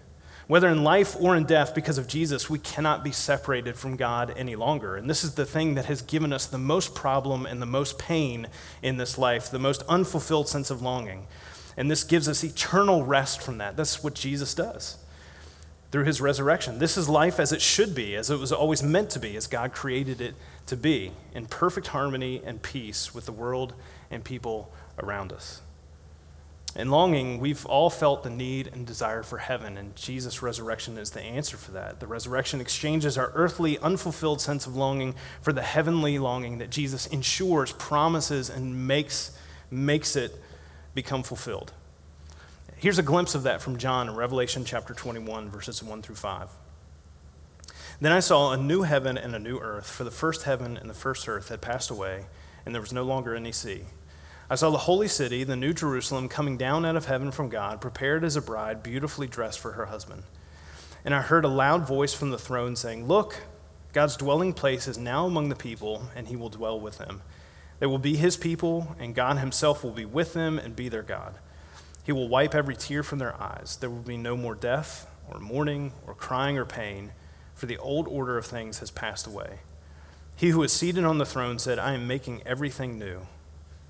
Whether 0.47 0.68
in 0.68 0.85
life 0.85 1.16
or 1.18 1.37
in 1.37 1.44
death, 1.44 1.75
because 1.75 1.99
of 1.99 2.06
Jesus, 2.06 2.49
we 2.49 2.59
cannot 2.59 3.02
be 3.02 3.11
separated 3.11 3.76
from 3.76 3.97
God 3.97 4.32
any 4.37 4.54
longer. 4.54 4.97
And 4.97 5.09
this 5.11 5.25
is 5.25 5.32
the 5.32 5.47
thing 5.47 5.75
that 5.75 5.87
has 5.87 6.02
given 6.02 6.32
us 6.32 6.47
the 6.47 6.59
most 6.59 6.94
problem 6.94 7.44
and 7.47 7.61
the 7.61 7.66
most 7.66 7.99
pain 7.99 8.49
in 8.82 8.99
this 8.99 9.18
life, 9.18 9.50
the 9.50 9.59
most 9.59 9.82
unfulfilled 9.88 10.49
sense 10.49 10.71
of 10.71 10.82
longing. 10.82 11.26
And 11.76 11.90
this 11.90 12.04
gives 12.04 12.28
us 12.28 12.44
eternal 12.44 13.04
rest 13.04 13.40
from 13.40 13.59
that. 13.59 13.76
That's 13.76 14.04
what 14.04 14.14
Jesus 14.14 14.54
does 14.54 14.97
through 15.92 16.04
his 16.04 16.22
resurrection. 16.22 16.78
This 16.78 16.96
is 16.96 17.08
life 17.08 17.38
as 17.38 17.52
it 17.52 17.61
should 17.61 17.94
be, 17.94 18.16
as 18.16 18.30
it 18.30 18.40
was 18.40 18.50
always 18.50 18.82
meant 18.82 19.11
to 19.11 19.20
be, 19.20 19.37
as 19.37 19.46
God 19.46 19.72
created 19.72 20.22
it 20.22 20.34
to 20.66 20.76
be, 20.76 21.12
in 21.34 21.46
perfect 21.46 21.88
harmony 21.88 22.40
and 22.44 22.62
peace 22.62 23.14
with 23.14 23.26
the 23.26 23.32
world 23.32 23.75
and 24.11 24.25
people 24.25 24.72
around 24.99 25.32
us. 25.32 25.61
In 26.75 26.90
longing, 26.90 27.38
we've 27.38 27.66
all 27.66 27.90
felt 27.90 28.22
the 28.22 28.30
need 28.30 28.70
and 28.72 28.87
desire 28.87 29.22
for 29.22 29.37
heaven, 29.37 29.76
and 29.76 29.94
Jesus' 29.94 30.40
resurrection 30.40 30.96
is 30.96 31.11
the 31.11 31.20
answer 31.20 31.58
for 31.58 31.72
that. 31.72 32.00
The 32.00 32.06
resurrection 32.06 32.62
exchanges 32.62 33.18
our 33.18 33.30
earthly, 33.34 33.78
unfulfilled 33.80 34.40
sense 34.40 34.66
of 34.66 34.75
longing 34.75 35.14
for 35.42 35.52
the 35.52 35.61
heavenly 35.61 36.18
longing 36.18 36.56
that 36.58 36.70
Jesus 36.70 37.06
ensures, 37.08 37.72
promises, 37.72 38.49
and 38.49 38.87
makes, 38.87 39.37
makes 39.70 40.16
it 40.16 40.42
become 40.94 41.22
fulfilled. 41.22 41.75
Here's 42.82 42.98
a 42.98 43.04
glimpse 43.04 43.36
of 43.36 43.44
that 43.44 43.62
from 43.62 43.78
John 43.78 44.08
in 44.08 44.16
Revelation 44.16 44.64
chapter 44.64 44.92
21, 44.92 45.50
verses 45.50 45.84
1 45.84 46.02
through 46.02 46.16
5. 46.16 46.48
Then 48.00 48.10
I 48.10 48.18
saw 48.18 48.50
a 48.50 48.56
new 48.56 48.82
heaven 48.82 49.16
and 49.16 49.36
a 49.36 49.38
new 49.38 49.60
earth, 49.60 49.88
for 49.88 50.02
the 50.02 50.10
first 50.10 50.42
heaven 50.42 50.76
and 50.76 50.90
the 50.90 50.94
first 50.94 51.28
earth 51.28 51.48
had 51.48 51.60
passed 51.60 51.92
away, 51.92 52.24
and 52.66 52.74
there 52.74 52.82
was 52.82 52.92
no 52.92 53.04
longer 53.04 53.36
any 53.36 53.52
sea. 53.52 53.82
I 54.50 54.56
saw 54.56 54.70
the 54.70 54.78
holy 54.78 55.06
city, 55.06 55.44
the 55.44 55.54
new 55.54 55.72
Jerusalem, 55.72 56.28
coming 56.28 56.56
down 56.56 56.84
out 56.84 56.96
of 56.96 57.06
heaven 57.06 57.30
from 57.30 57.50
God, 57.50 57.80
prepared 57.80 58.24
as 58.24 58.34
a 58.34 58.42
bride, 58.42 58.82
beautifully 58.82 59.28
dressed 59.28 59.60
for 59.60 59.74
her 59.74 59.86
husband. 59.86 60.24
And 61.04 61.14
I 61.14 61.20
heard 61.20 61.44
a 61.44 61.48
loud 61.48 61.86
voice 61.86 62.14
from 62.14 62.32
the 62.32 62.36
throne 62.36 62.74
saying, 62.74 63.06
Look, 63.06 63.42
God's 63.92 64.16
dwelling 64.16 64.54
place 64.54 64.88
is 64.88 64.98
now 64.98 65.26
among 65.26 65.50
the 65.50 65.54
people, 65.54 66.10
and 66.16 66.26
he 66.26 66.34
will 66.34 66.50
dwell 66.50 66.80
with 66.80 66.98
them. 66.98 67.22
They 67.78 67.86
will 67.86 67.98
be 67.98 68.16
his 68.16 68.36
people, 68.36 68.96
and 68.98 69.14
God 69.14 69.38
himself 69.38 69.84
will 69.84 69.92
be 69.92 70.04
with 70.04 70.32
them 70.32 70.58
and 70.58 70.74
be 70.74 70.88
their 70.88 71.04
God. 71.04 71.38
He 72.02 72.12
will 72.12 72.28
wipe 72.28 72.54
every 72.54 72.76
tear 72.76 73.02
from 73.02 73.18
their 73.18 73.40
eyes. 73.40 73.76
There 73.80 73.90
will 73.90 73.99
be 73.99 74.16
no 74.16 74.37
more 74.37 74.54
death, 74.54 75.09
or 75.30 75.38
mourning, 75.38 75.92
or 76.06 76.14
crying, 76.14 76.59
or 76.59 76.64
pain, 76.64 77.12
for 77.54 77.66
the 77.66 77.78
old 77.78 78.09
order 78.09 78.37
of 78.37 78.47
things 78.47 78.78
has 78.78 78.90
passed 78.90 79.26
away. 79.26 79.61
He 80.37 80.49
who 80.49 80.62
is 80.62 80.73
seated 80.73 81.04
on 81.04 81.18
the 81.18 81.26
throne 81.26 81.59
said, 81.59 81.78
I 81.78 81.92
am 81.92 82.06
making 82.06 82.42
everything 82.44 82.99
new. 82.99 83.26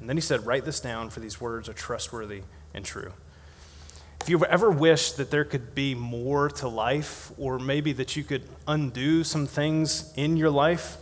And 0.00 0.08
then 0.08 0.16
he 0.16 0.20
said, 0.20 0.44
Write 0.44 0.64
this 0.64 0.80
down, 0.80 1.10
for 1.10 1.20
these 1.20 1.40
words 1.40 1.68
are 1.68 1.72
trustworthy 1.72 2.42
and 2.74 2.84
true. 2.84 3.12
If 4.20 4.28
you've 4.28 4.42
ever 4.44 4.70
wished 4.70 5.16
that 5.16 5.30
there 5.30 5.44
could 5.44 5.74
be 5.74 5.94
more 5.94 6.48
to 6.50 6.68
life, 6.68 7.32
or 7.38 7.58
maybe 7.58 7.92
that 7.94 8.14
you 8.14 8.22
could 8.22 8.42
undo 8.68 9.24
some 9.24 9.46
things 9.46 10.12
in 10.16 10.36
your 10.36 10.50
life, 10.50 10.96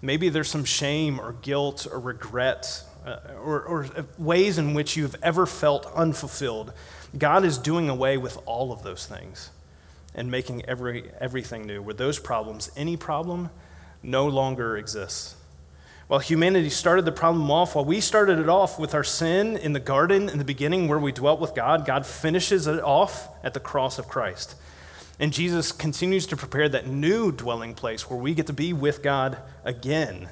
maybe 0.00 0.28
there's 0.28 0.48
some 0.48 0.64
shame 0.64 1.20
or 1.20 1.34
guilt 1.34 1.86
or 1.90 2.00
regret 2.00 2.82
uh, 3.04 3.18
or, 3.42 3.62
or 3.62 3.86
ways 4.18 4.58
in 4.58 4.74
which 4.74 4.96
you've 4.96 5.16
ever 5.22 5.46
felt 5.46 5.86
unfulfilled, 5.94 6.72
God 7.16 7.44
is 7.44 7.58
doing 7.58 7.88
away 7.88 8.16
with 8.16 8.38
all 8.46 8.72
of 8.72 8.82
those 8.82 9.06
things 9.06 9.50
and 10.14 10.30
making 10.30 10.64
every, 10.64 11.10
everything 11.20 11.66
new, 11.66 11.82
where 11.82 11.94
those 11.94 12.18
problems, 12.18 12.70
any 12.76 12.96
problem, 12.96 13.50
no 14.02 14.26
longer 14.26 14.76
exists. 14.76 15.36
While 16.06 16.20
humanity 16.20 16.68
started 16.68 17.06
the 17.06 17.12
problem 17.12 17.50
off, 17.50 17.74
while 17.74 17.84
we 17.84 18.00
started 18.00 18.38
it 18.38 18.48
off 18.48 18.78
with 18.78 18.94
our 18.94 19.04
sin 19.04 19.56
in 19.56 19.72
the 19.72 19.80
garden 19.80 20.28
in 20.28 20.38
the 20.38 20.44
beginning 20.44 20.86
where 20.86 20.98
we 20.98 21.12
dwelt 21.12 21.40
with 21.40 21.54
God, 21.54 21.86
God 21.86 22.04
finishes 22.04 22.66
it 22.66 22.82
off 22.82 23.28
at 23.42 23.54
the 23.54 23.60
cross 23.60 23.98
of 23.98 24.06
Christ. 24.06 24.54
And 25.18 25.32
Jesus 25.32 25.72
continues 25.72 26.26
to 26.26 26.36
prepare 26.36 26.68
that 26.68 26.86
new 26.86 27.32
dwelling 27.32 27.74
place 27.74 28.10
where 28.10 28.18
we 28.18 28.34
get 28.34 28.46
to 28.48 28.52
be 28.52 28.72
with 28.72 29.02
God 29.02 29.38
again, 29.64 30.28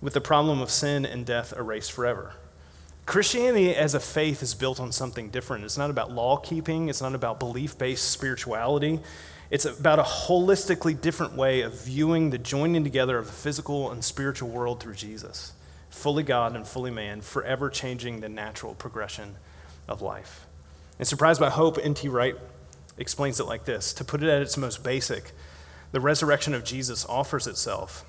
with 0.00 0.14
the 0.14 0.20
problem 0.20 0.60
of 0.60 0.70
sin 0.70 1.04
and 1.04 1.26
death 1.26 1.52
erased 1.56 1.92
forever. 1.92 2.34
Christianity 3.06 3.74
as 3.74 3.94
a 3.94 4.00
faith 4.00 4.42
is 4.42 4.54
built 4.54 4.78
on 4.78 4.92
something 4.92 5.30
different. 5.30 5.64
It's 5.64 5.78
not 5.78 5.90
about 5.90 6.12
law 6.12 6.36
keeping, 6.36 6.88
it's 6.88 7.02
not 7.02 7.14
about 7.14 7.40
belief 7.40 7.76
based 7.76 8.10
spirituality. 8.10 9.00
It's 9.50 9.64
about 9.64 9.98
a 9.98 10.04
holistically 10.04 10.98
different 10.98 11.34
way 11.34 11.62
of 11.62 11.80
viewing 11.80 12.30
the 12.30 12.38
joining 12.38 12.84
together 12.84 13.18
of 13.18 13.26
the 13.26 13.32
physical 13.32 13.90
and 13.90 14.04
spiritual 14.04 14.48
world 14.48 14.80
through 14.80 14.94
Jesus, 14.94 15.54
fully 15.88 16.22
God 16.22 16.54
and 16.54 16.66
fully 16.66 16.92
man, 16.92 17.20
forever 17.20 17.68
changing 17.68 18.20
the 18.20 18.28
natural 18.28 18.74
progression 18.74 19.34
of 19.88 20.02
life. 20.02 20.46
And 21.00 21.08
Surprised 21.08 21.40
by 21.40 21.50
Hope, 21.50 21.78
N.T. 21.82 22.06
Wright 22.06 22.36
explains 22.96 23.40
it 23.40 23.44
like 23.44 23.64
this 23.64 23.92
To 23.94 24.04
put 24.04 24.22
it 24.22 24.28
at 24.28 24.40
its 24.40 24.56
most 24.56 24.84
basic, 24.84 25.32
the 25.90 26.00
resurrection 26.00 26.54
of 26.54 26.62
Jesus 26.62 27.04
offers 27.06 27.48
itself 27.48 28.04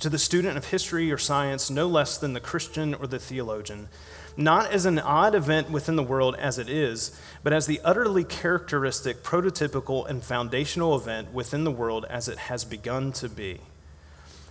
to 0.00 0.08
the 0.08 0.18
student 0.18 0.56
of 0.56 0.66
history 0.66 1.10
or 1.10 1.18
science 1.18 1.70
no 1.70 1.86
less 1.86 2.18
than 2.18 2.32
the 2.32 2.40
Christian 2.40 2.94
or 2.94 3.06
the 3.06 3.18
theologian 3.18 3.88
not 4.38 4.70
as 4.70 4.86
an 4.86 5.00
odd 5.00 5.34
event 5.34 5.68
within 5.68 5.96
the 5.96 6.02
world 6.02 6.36
as 6.36 6.58
it 6.60 6.68
is, 6.68 7.10
but 7.42 7.52
as 7.52 7.66
the 7.66 7.80
utterly 7.82 8.22
characteristic, 8.22 9.24
prototypical, 9.24 10.08
and 10.08 10.22
foundational 10.22 10.94
event 10.94 11.34
within 11.34 11.64
the 11.64 11.72
world 11.72 12.06
as 12.08 12.28
it 12.28 12.38
has 12.38 12.64
begun 12.64 13.10
to 13.10 13.28
be. 13.28 13.58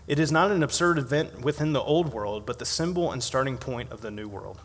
It 0.06 0.20
is 0.20 0.32
not 0.32 0.52
an 0.52 0.62
absurd 0.62 0.98
event 0.98 1.40
within 1.42 1.72
the 1.72 1.82
old 1.82 2.14
world, 2.14 2.46
but 2.46 2.60
the 2.60 2.66
symbol 2.66 3.14
and 3.14 3.24
starting 3.24 3.58
point 3.58 3.90
of 3.90 4.02
the 4.02 4.12
new 4.12 4.28
world. 4.28 4.60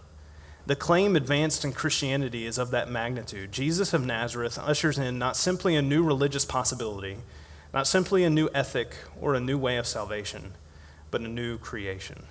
The 0.66 0.76
claim 0.76 1.14
advanced 1.14 1.64
in 1.64 1.72
Christianity 1.72 2.44
is 2.44 2.58
of 2.58 2.72
that 2.72 2.90
magnitude. 2.90 3.52
Jesus 3.52 3.94
of 3.94 4.04
Nazareth 4.04 4.58
ushers 4.58 4.98
in 4.98 5.20
not 5.20 5.36
simply 5.36 5.76
a 5.76 5.82
new 5.82 6.02
religious 6.02 6.44
possibility, 6.44 7.18
not 7.72 7.86
simply 7.86 8.24
a 8.24 8.30
new 8.30 8.48
ethic 8.52 8.96
or 9.20 9.34
a 9.34 9.40
new 9.40 9.58
way 9.58 9.76
of 9.76 9.86
salvation, 9.86 10.54
but 11.12 11.20
a 11.20 11.28
new 11.28 11.58
creation. 11.58 12.24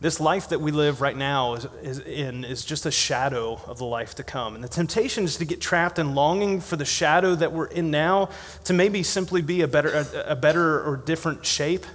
This 0.00 0.20
life 0.20 0.50
that 0.50 0.60
we 0.60 0.72
live 0.72 1.00
right 1.00 1.16
now 1.16 1.54
is, 1.54 1.66
is, 1.82 1.98
in 2.00 2.44
is 2.44 2.64
just 2.64 2.84
a 2.84 2.90
shadow 2.90 3.60
of 3.66 3.78
the 3.78 3.86
life 3.86 4.14
to 4.16 4.22
come. 4.22 4.54
And 4.54 4.62
the 4.62 4.68
temptation 4.68 5.24
is 5.24 5.36
to 5.38 5.44
get 5.44 5.60
trapped 5.60 5.98
in 5.98 6.14
longing 6.14 6.60
for 6.60 6.76
the 6.76 6.84
shadow 6.84 7.34
that 7.34 7.52
we're 7.52 7.66
in 7.66 7.90
now 7.90 8.28
to 8.64 8.74
maybe 8.74 9.02
simply 9.02 9.40
be 9.40 9.62
a 9.62 9.68
better, 9.68 9.88
a, 9.88 10.32
a 10.32 10.36
better 10.36 10.86
or 10.86 10.98
different 10.98 11.46
shape, 11.46 11.86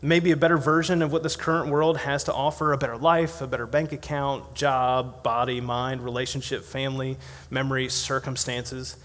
maybe 0.00 0.30
a 0.30 0.36
better 0.36 0.56
version 0.56 1.02
of 1.02 1.10
what 1.10 1.24
this 1.24 1.34
current 1.34 1.68
world 1.68 1.98
has 1.98 2.22
to 2.24 2.32
offer 2.32 2.72
a 2.72 2.78
better 2.78 2.96
life, 2.96 3.40
a 3.40 3.48
better 3.48 3.66
bank 3.66 3.90
account, 3.90 4.54
job, 4.54 5.24
body, 5.24 5.60
mind, 5.60 6.04
relationship, 6.04 6.62
family, 6.62 7.16
memories, 7.50 7.94
circumstances. 7.94 8.96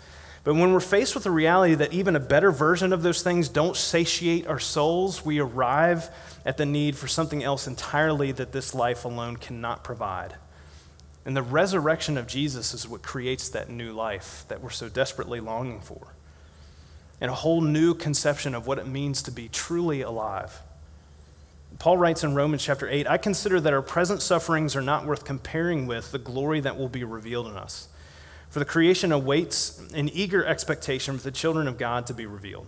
But 0.43 0.55
when 0.55 0.73
we're 0.73 0.81
faced 0.81 1.15
with 1.15 1.23
the 1.23 1.31
reality 1.31 1.75
that 1.75 1.93
even 1.93 2.15
a 2.15 2.19
better 2.19 2.51
version 2.51 2.91
of 2.91 3.01
those 3.01 3.23
things 3.23 3.47
don't 3.47 3.77
satiate 3.77 4.45
our 4.45 4.59
souls, 4.59 5.23
we 5.23 5.39
arrive 5.39 6.09
at 6.45 6.57
the 6.57 6.65
need 6.65 6.97
for 6.97 7.07
something 7.07 7.43
else 7.43 7.65
entirely 7.65 8.33
that 8.33 8.51
this 8.51 8.75
life 8.75 9.05
alone 9.05 9.37
cannot 9.37 9.85
provide. 9.85 10.35
And 11.25 11.37
the 11.37 11.41
resurrection 11.41 12.17
of 12.17 12.27
Jesus 12.27 12.73
is 12.73 12.87
what 12.87 13.01
creates 13.01 13.47
that 13.49 13.69
new 13.69 13.93
life 13.93 14.43
that 14.49 14.61
we're 14.61 14.69
so 14.69 14.89
desperately 14.89 15.39
longing 15.39 15.79
for. 15.79 16.13
And 17.21 17.31
a 17.31 17.35
whole 17.35 17.61
new 17.61 17.93
conception 17.93 18.53
of 18.53 18.67
what 18.67 18.79
it 18.79 18.87
means 18.87 19.21
to 19.23 19.31
be 19.31 19.47
truly 19.47 20.01
alive. 20.01 20.61
Paul 21.79 21.97
writes 21.97 22.23
in 22.23 22.35
Romans 22.35 22.63
chapter 22.63 22.89
8 22.89 23.07
I 23.07 23.17
consider 23.17 23.61
that 23.61 23.71
our 23.71 23.81
present 23.81 24.21
sufferings 24.21 24.75
are 24.75 24.81
not 24.81 25.05
worth 25.05 25.23
comparing 25.23 25.87
with 25.87 26.11
the 26.11 26.19
glory 26.19 26.59
that 26.59 26.77
will 26.77 26.89
be 26.89 27.05
revealed 27.05 27.47
in 27.47 27.55
us. 27.55 27.87
For 28.53 28.59
the 28.59 28.65
creation 28.65 29.11
awaits 29.11 29.81
in 29.95 30.09
eager 30.09 30.45
expectation 30.45 31.17
for 31.17 31.23
the 31.23 31.31
children 31.31 31.67
of 31.67 31.79
God 31.79 32.05
to 32.05 32.13
be 32.13 32.27
revealed. 32.27 32.67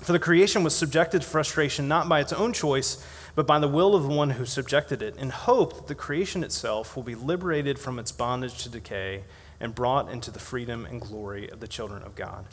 For 0.00 0.10
the 0.10 0.18
creation 0.18 0.64
was 0.64 0.74
subjected 0.74 1.22
to 1.22 1.28
frustration 1.28 1.86
not 1.86 2.08
by 2.08 2.18
its 2.18 2.32
own 2.32 2.52
choice, 2.52 3.06
but 3.36 3.46
by 3.46 3.60
the 3.60 3.68
will 3.68 3.94
of 3.94 4.02
the 4.02 4.08
one 4.08 4.30
who 4.30 4.44
subjected 4.44 5.00
it, 5.00 5.16
in 5.16 5.30
hope 5.30 5.76
that 5.76 5.86
the 5.86 5.94
creation 5.94 6.42
itself 6.42 6.96
will 6.96 7.04
be 7.04 7.14
liberated 7.14 7.78
from 7.78 8.00
its 8.00 8.10
bondage 8.10 8.60
to 8.64 8.68
decay 8.68 9.22
and 9.60 9.72
brought 9.72 10.10
into 10.10 10.32
the 10.32 10.40
freedom 10.40 10.84
and 10.84 11.00
glory 11.00 11.48
of 11.48 11.60
the 11.60 11.68
children 11.68 12.02
of 12.02 12.16
God. 12.16 12.44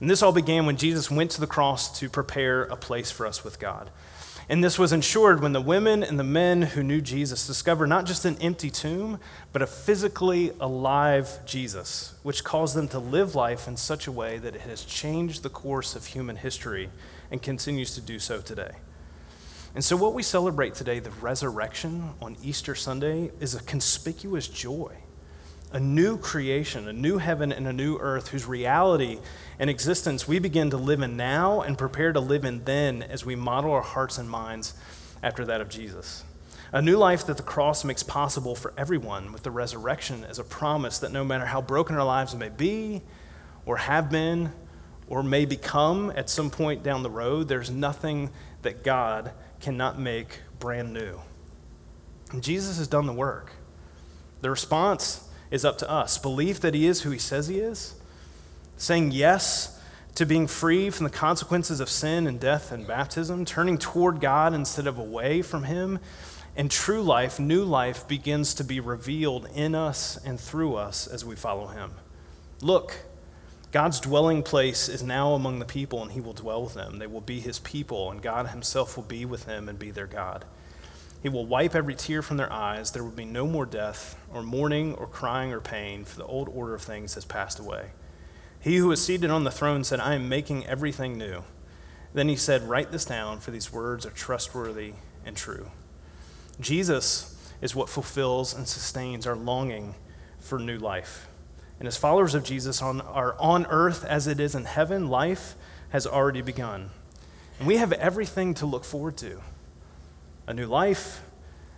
And 0.00 0.10
this 0.10 0.22
all 0.22 0.32
began 0.32 0.66
when 0.66 0.76
Jesus 0.76 1.10
went 1.10 1.30
to 1.30 1.40
the 1.40 1.46
cross 1.46 1.98
to 1.98 2.10
prepare 2.10 2.64
a 2.64 2.76
place 2.76 3.10
for 3.10 3.26
us 3.26 3.42
with 3.42 3.58
God. 3.58 3.88
And 4.50 4.64
this 4.64 4.80
was 4.80 4.92
ensured 4.92 5.40
when 5.40 5.52
the 5.52 5.60
women 5.60 6.02
and 6.02 6.18
the 6.18 6.24
men 6.24 6.62
who 6.62 6.82
knew 6.82 7.00
Jesus 7.00 7.46
discovered 7.46 7.86
not 7.86 8.04
just 8.04 8.24
an 8.24 8.36
empty 8.40 8.68
tomb, 8.68 9.20
but 9.52 9.62
a 9.62 9.66
physically 9.66 10.50
alive 10.58 11.38
Jesus, 11.46 12.14
which 12.24 12.42
caused 12.42 12.74
them 12.74 12.88
to 12.88 12.98
live 12.98 13.36
life 13.36 13.68
in 13.68 13.76
such 13.76 14.08
a 14.08 14.12
way 14.12 14.38
that 14.38 14.56
it 14.56 14.62
has 14.62 14.84
changed 14.84 15.44
the 15.44 15.50
course 15.50 15.94
of 15.94 16.04
human 16.04 16.34
history 16.34 16.90
and 17.30 17.40
continues 17.40 17.94
to 17.94 18.00
do 18.00 18.18
so 18.18 18.40
today. 18.40 18.72
And 19.76 19.84
so, 19.84 19.96
what 19.96 20.14
we 20.14 20.24
celebrate 20.24 20.74
today, 20.74 20.98
the 20.98 21.12
resurrection 21.12 22.10
on 22.20 22.36
Easter 22.42 22.74
Sunday, 22.74 23.30
is 23.38 23.54
a 23.54 23.62
conspicuous 23.62 24.48
joy 24.48 24.96
a 25.72 25.80
new 25.80 26.18
creation, 26.18 26.88
a 26.88 26.92
new 26.92 27.18
heaven 27.18 27.52
and 27.52 27.66
a 27.66 27.72
new 27.72 27.96
earth 27.98 28.28
whose 28.28 28.46
reality 28.46 29.18
and 29.58 29.70
existence 29.70 30.26
we 30.26 30.38
begin 30.38 30.70
to 30.70 30.76
live 30.76 31.00
in 31.00 31.16
now 31.16 31.60
and 31.60 31.78
prepare 31.78 32.12
to 32.12 32.20
live 32.20 32.44
in 32.44 32.64
then 32.64 33.02
as 33.02 33.24
we 33.24 33.36
model 33.36 33.72
our 33.72 33.82
hearts 33.82 34.18
and 34.18 34.28
minds 34.28 34.74
after 35.22 35.44
that 35.44 35.60
of 35.60 35.68
Jesus. 35.68 36.24
A 36.72 36.82
new 36.82 36.96
life 36.96 37.26
that 37.26 37.36
the 37.36 37.42
cross 37.42 37.84
makes 37.84 38.02
possible 38.02 38.54
for 38.54 38.72
everyone, 38.76 39.32
with 39.32 39.42
the 39.42 39.50
resurrection 39.50 40.24
as 40.24 40.38
a 40.38 40.44
promise 40.44 40.98
that 41.00 41.12
no 41.12 41.24
matter 41.24 41.46
how 41.46 41.60
broken 41.60 41.96
our 41.96 42.04
lives 42.04 42.34
may 42.34 42.48
be, 42.48 43.02
or 43.66 43.76
have 43.76 44.10
been, 44.10 44.52
or 45.08 45.22
may 45.22 45.44
become 45.44 46.12
at 46.14 46.30
some 46.30 46.48
point 46.48 46.82
down 46.82 47.02
the 47.02 47.10
road, 47.10 47.48
there's 47.48 47.70
nothing 47.70 48.30
that 48.62 48.84
God 48.84 49.32
cannot 49.60 49.98
make 49.98 50.40
brand 50.60 50.92
new. 50.92 51.20
And 52.30 52.42
Jesus 52.42 52.78
has 52.78 52.86
done 52.86 53.06
the 53.06 53.12
work. 53.12 53.52
The 54.40 54.50
response 54.50 55.28
is 55.50 55.64
up 55.64 55.78
to 55.78 55.90
us. 55.90 56.18
Belief 56.18 56.60
that 56.60 56.74
He 56.74 56.86
is 56.86 57.02
who 57.02 57.10
He 57.10 57.18
says 57.18 57.48
He 57.48 57.58
is, 57.58 57.94
saying 58.76 59.10
yes 59.12 59.80
to 60.14 60.26
being 60.26 60.46
free 60.46 60.90
from 60.90 61.04
the 61.04 61.10
consequences 61.10 61.80
of 61.80 61.88
sin 61.88 62.26
and 62.26 62.40
death 62.40 62.72
and 62.72 62.86
baptism, 62.86 63.44
turning 63.44 63.78
toward 63.78 64.20
God 64.20 64.52
instead 64.54 64.86
of 64.86 64.98
away 64.98 65.42
from 65.42 65.64
Him, 65.64 65.98
and 66.56 66.70
true 66.70 67.02
life, 67.02 67.38
new 67.38 67.64
life, 67.64 68.06
begins 68.08 68.54
to 68.54 68.64
be 68.64 68.80
revealed 68.80 69.48
in 69.54 69.74
us 69.74 70.18
and 70.24 70.38
through 70.38 70.74
us 70.74 71.06
as 71.06 71.24
we 71.24 71.36
follow 71.36 71.68
Him. 71.68 71.92
Look, 72.60 72.96
God's 73.72 74.00
dwelling 74.00 74.42
place 74.42 74.88
is 74.88 75.02
now 75.02 75.34
among 75.34 75.60
the 75.60 75.64
people, 75.64 76.02
and 76.02 76.10
He 76.10 76.20
will 76.20 76.32
dwell 76.32 76.64
with 76.64 76.74
them. 76.74 76.98
They 76.98 77.06
will 77.06 77.20
be 77.20 77.38
His 77.40 77.60
people, 77.60 78.10
and 78.10 78.20
God 78.20 78.48
Himself 78.48 78.96
will 78.96 79.04
be 79.04 79.24
with 79.24 79.46
them 79.46 79.68
and 79.68 79.78
be 79.78 79.92
their 79.92 80.08
God. 80.08 80.44
He 81.22 81.28
will 81.28 81.44
wipe 81.44 81.74
every 81.74 81.94
tear 81.94 82.22
from 82.22 82.38
their 82.38 82.52
eyes. 82.52 82.92
There 82.92 83.04
will 83.04 83.10
be 83.10 83.26
no 83.26 83.46
more 83.46 83.66
death, 83.66 84.18
or 84.32 84.42
mourning, 84.42 84.94
or 84.94 85.06
crying, 85.06 85.52
or 85.52 85.60
pain, 85.60 86.04
for 86.04 86.16
the 86.16 86.26
old 86.26 86.48
order 86.48 86.74
of 86.74 86.82
things 86.82 87.14
has 87.14 87.24
passed 87.24 87.58
away. 87.58 87.90
He 88.60 88.76
who 88.76 88.90
is 88.90 89.04
seated 89.04 89.30
on 89.30 89.44
the 89.44 89.50
throne 89.50 89.84
said, 89.84 90.00
I 90.00 90.14
am 90.14 90.28
making 90.28 90.66
everything 90.66 91.18
new. 91.18 91.44
Then 92.14 92.28
he 92.28 92.36
said, 92.36 92.68
Write 92.68 92.90
this 92.90 93.04
down, 93.04 93.40
for 93.40 93.50
these 93.50 93.72
words 93.72 94.06
are 94.06 94.10
trustworthy 94.10 94.94
and 95.24 95.36
true. 95.36 95.70
Jesus 96.58 97.36
is 97.60 97.74
what 97.74 97.88
fulfills 97.88 98.54
and 98.54 98.66
sustains 98.66 99.26
our 99.26 99.36
longing 99.36 99.94
for 100.38 100.58
new 100.58 100.78
life. 100.78 101.28
And 101.78 101.86
as 101.86 101.96
followers 101.96 102.34
of 102.34 102.44
Jesus 102.44 102.82
on, 102.82 103.00
are 103.02 103.36
on 103.38 103.66
earth 103.66 104.04
as 104.04 104.26
it 104.26 104.40
is 104.40 104.54
in 104.54 104.64
heaven, 104.64 105.08
life 105.08 105.54
has 105.90 106.06
already 106.06 106.42
begun. 106.42 106.90
And 107.58 107.66
we 107.66 107.76
have 107.76 107.92
everything 107.92 108.54
to 108.54 108.66
look 108.66 108.84
forward 108.84 109.16
to 109.18 109.40
a 110.50 110.54
new 110.54 110.66
life, 110.66 111.22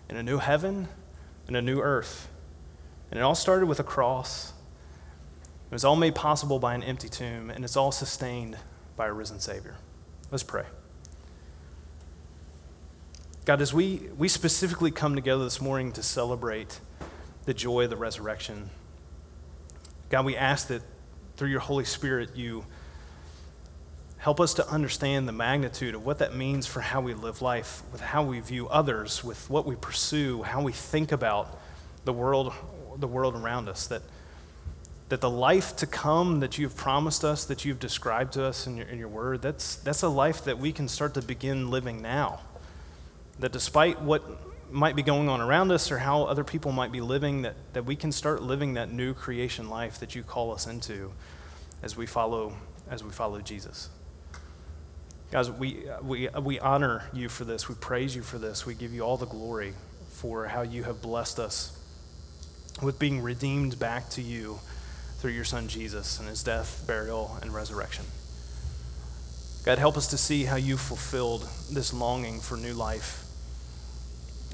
and 0.09 0.17
a 0.17 0.23
new 0.23 0.39
heaven, 0.39 0.89
and 1.47 1.57
a 1.57 1.63
new 1.63 1.81
earth. 1.81 2.29
And 3.11 3.21
it 3.21 3.23
all 3.23 3.35
started 3.35 3.67
with 3.67 3.79
a 3.79 3.85
cross. 3.85 4.53
It 5.71 5.75
was 5.75 5.85
all 5.85 5.97
made 5.97 6.15
possible 6.15 6.59
by 6.59 6.75
an 6.75 6.83
empty 6.83 7.09
tomb, 7.09 7.51
and 7.51 7.65
it's 7.65 7.77
all 7.77 7.93
sustained 7.93 8.57
by 8.97 9.07
a 9.07 9.13
risen 9.13 9.41
Savior. 9.41 9.77
Let's 10.31 10.43
pray. 10.43 10.65
God, 13.45 13.61
as 13.61 13.75
we, 13.75 14.09
we 14.17 14.29
specifically 14.29 14.91
come 14.91 15.15
together 15.15 15.45
this 15.45 15.61
morning 15.61 15.93
to 15.93 16.03
celebrate 16.03 16.81
the 17.45 17.53
joy 17.53 17.85
of 17.85 17.91
the 17.91 17.97
resurrection, 17.97 18.71
God, 20.09 20.25
we 20.25 20.37
ask 20.37 20.69
that 20.69 20.83
through 21.37 21.49
your 21.49 21.61
Holy 21.61 21.85
Spirit, 21.85 22.37
you 22.37 22.65
Help 24.23 24.41
us 24.41 24.55
to 24.55 24.69
understand 24.69 25.27
the 25.27 25.33
magnitude 25.33 25.97
of 25.97 26.07
what 26.07 26.19
that 26.21 26.33
means 26.33 26.65
for 26.65 26.81
how 26.81 27.01
we 27.01 27.13
live 27.13 27.43
life, 27.43 27.83
with 27.91 28.01
how 28.01 28.23
we 28.23 28.39
view 28.39 28.69
others, 28.69 29.25
with 29.25 29.51
what 29.51 29.67
we 29.67 29.75
pursue, 29.75 30.45
how 30.45 30.63
we 30.63 30.71
think 30.71 31.11
about 31.11 31.59
the 32.05 32.13
world, 32.13 32.53
the 32.99 33.09
world 33.09 33.35
around 33.35 33.69
us. 33.69 33.89
That, 33.89 34.03
that 35.09 35.21
the 35.21 35.29
life 35.29 35.75
to 35.79 35.89
come 35.89 36.39
that 36.39 36.57
you've 36.57 36.77
promised 36.77 37.25
us, 37.25 37.47
that 37.47 37.65
you've 37.65 37.81
described 37.81 38.35
to 38.35 38.45
us 38.45 38.65
in 38.69 38.77
your, 38.77 38.87
in 38.87 38.97
your 38.97 39.09
word, 39.09 39.43
that's, 39.43 39.75
that's 39.75 40.03
a 40.03 40.09
life 40.09 40.45
that 40.45 40.57
we 40.57 40.71
can 40.71 40.87
start 40.87 41.15
to 41.15 41.23
begin 41.23 41.69
living 41.69 42.01
now. 42.01 42.43
That 43.41 43.51
despite 43.51 44.03
what 44.03 44.23
might 44.73 44.95
be 44.95 45.03
going 45.03 45.29
on 45.29 45.41
around 45.41 45.73
us 45.73 45.91
or 45.91 45.99
how 45.99 46.23
other 46.27 46.45
people 46.45 46.71
might 46.71 46.93
be 46.93 47.01
living, 47.01 47.43
that, 47.43 47.57
that 47.73 47.87
we 47.87 47.97
can 47.97 48.13
start 48.13 48.41
living 48.41 48.75
that 48.75 48.93
new 48.93 49.15
creation 49.15 49.69
life 49.69 49.99
that 49.99 50.15
you 50.15 50.23
call 50.23 50.53
us 50.53 50.69
into 50.69 51.11
as 51.83 51.97
we 51.97 52.07
follow, 52.07 52.53
as 52.89 53.03
we 53.03 53.11
follow 53.11 53.41
Jesus. 53.41 53.89
Guys, 55.33 55.51
we, 55.51 55.89
uh, 55.89 55.99
we, 56.03 56.29
uh, 56.29 56.43
we 56.43 56.61
honor 56.61 57.05
you 57.15 57.31
for 57.31 57.45
this. 57.45 57.67
We 57.67 57.75
praise 57.75 58.15
you 58.15 58.21
for 58.21 58.37
this. 58.37 58.67
We 58.67 58.75
give 58.75 58.93
you 58.93 59.01
all 59.01 59.17
the 59.17 59.27
glory 59.27 59.73
for 60.11 60.47
how 60.47 60.61
you 60.61 60.85
have 60.85 61.01
blessed 61.01 61.39
us 61.39 61.75
with 62.83 62.99
being 62.99 63.23
redeemed 63.23 63.79
back 63.79 64.11
to 64.11 64.21
you 64.21 64.61
through 65.17 65.31
your 65.31 65.45
son 65.45 65.69
Jesus 65.69 66.21
and 66.21 66.29
his 66.29 66.43
death, 66.43 66.85
burial, 66.87 67.39
and 67.41 67.55
resurrection. 67.55 68.05
God, 69.65 69.79
help 69.79 69.97
us 69.97 70.07
to 70.09 70.19
see 70.19 70.45
how 70.45 70.57
you 70.57 70.77
fulfilled 70.77 71.49
this 71.73 71.95
longing 71.95 72.39
for 72.39 72.59
new 72.59 72.75
life, 72.75 73.25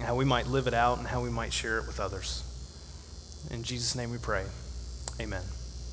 how 0.00 0.14
we 0.14 0.24
might 0.24 0.46
live 0.46 0.68
it 0.68 0.74
out 0.74 0.98
and 0.98 1.08
how 1.08 1.20
we 1.20 1.30
might 1.30 1.52
share 1.52 1.78
it 1.78 1.88
with 1.88 1.98
others. 1.98 2.44
In 3.50 3.64
Jesus' 3.64 3.96
name 3.96 4.12
we 4.12 4.18
pray. 4.18 4.44
Amen. 5.20 5.42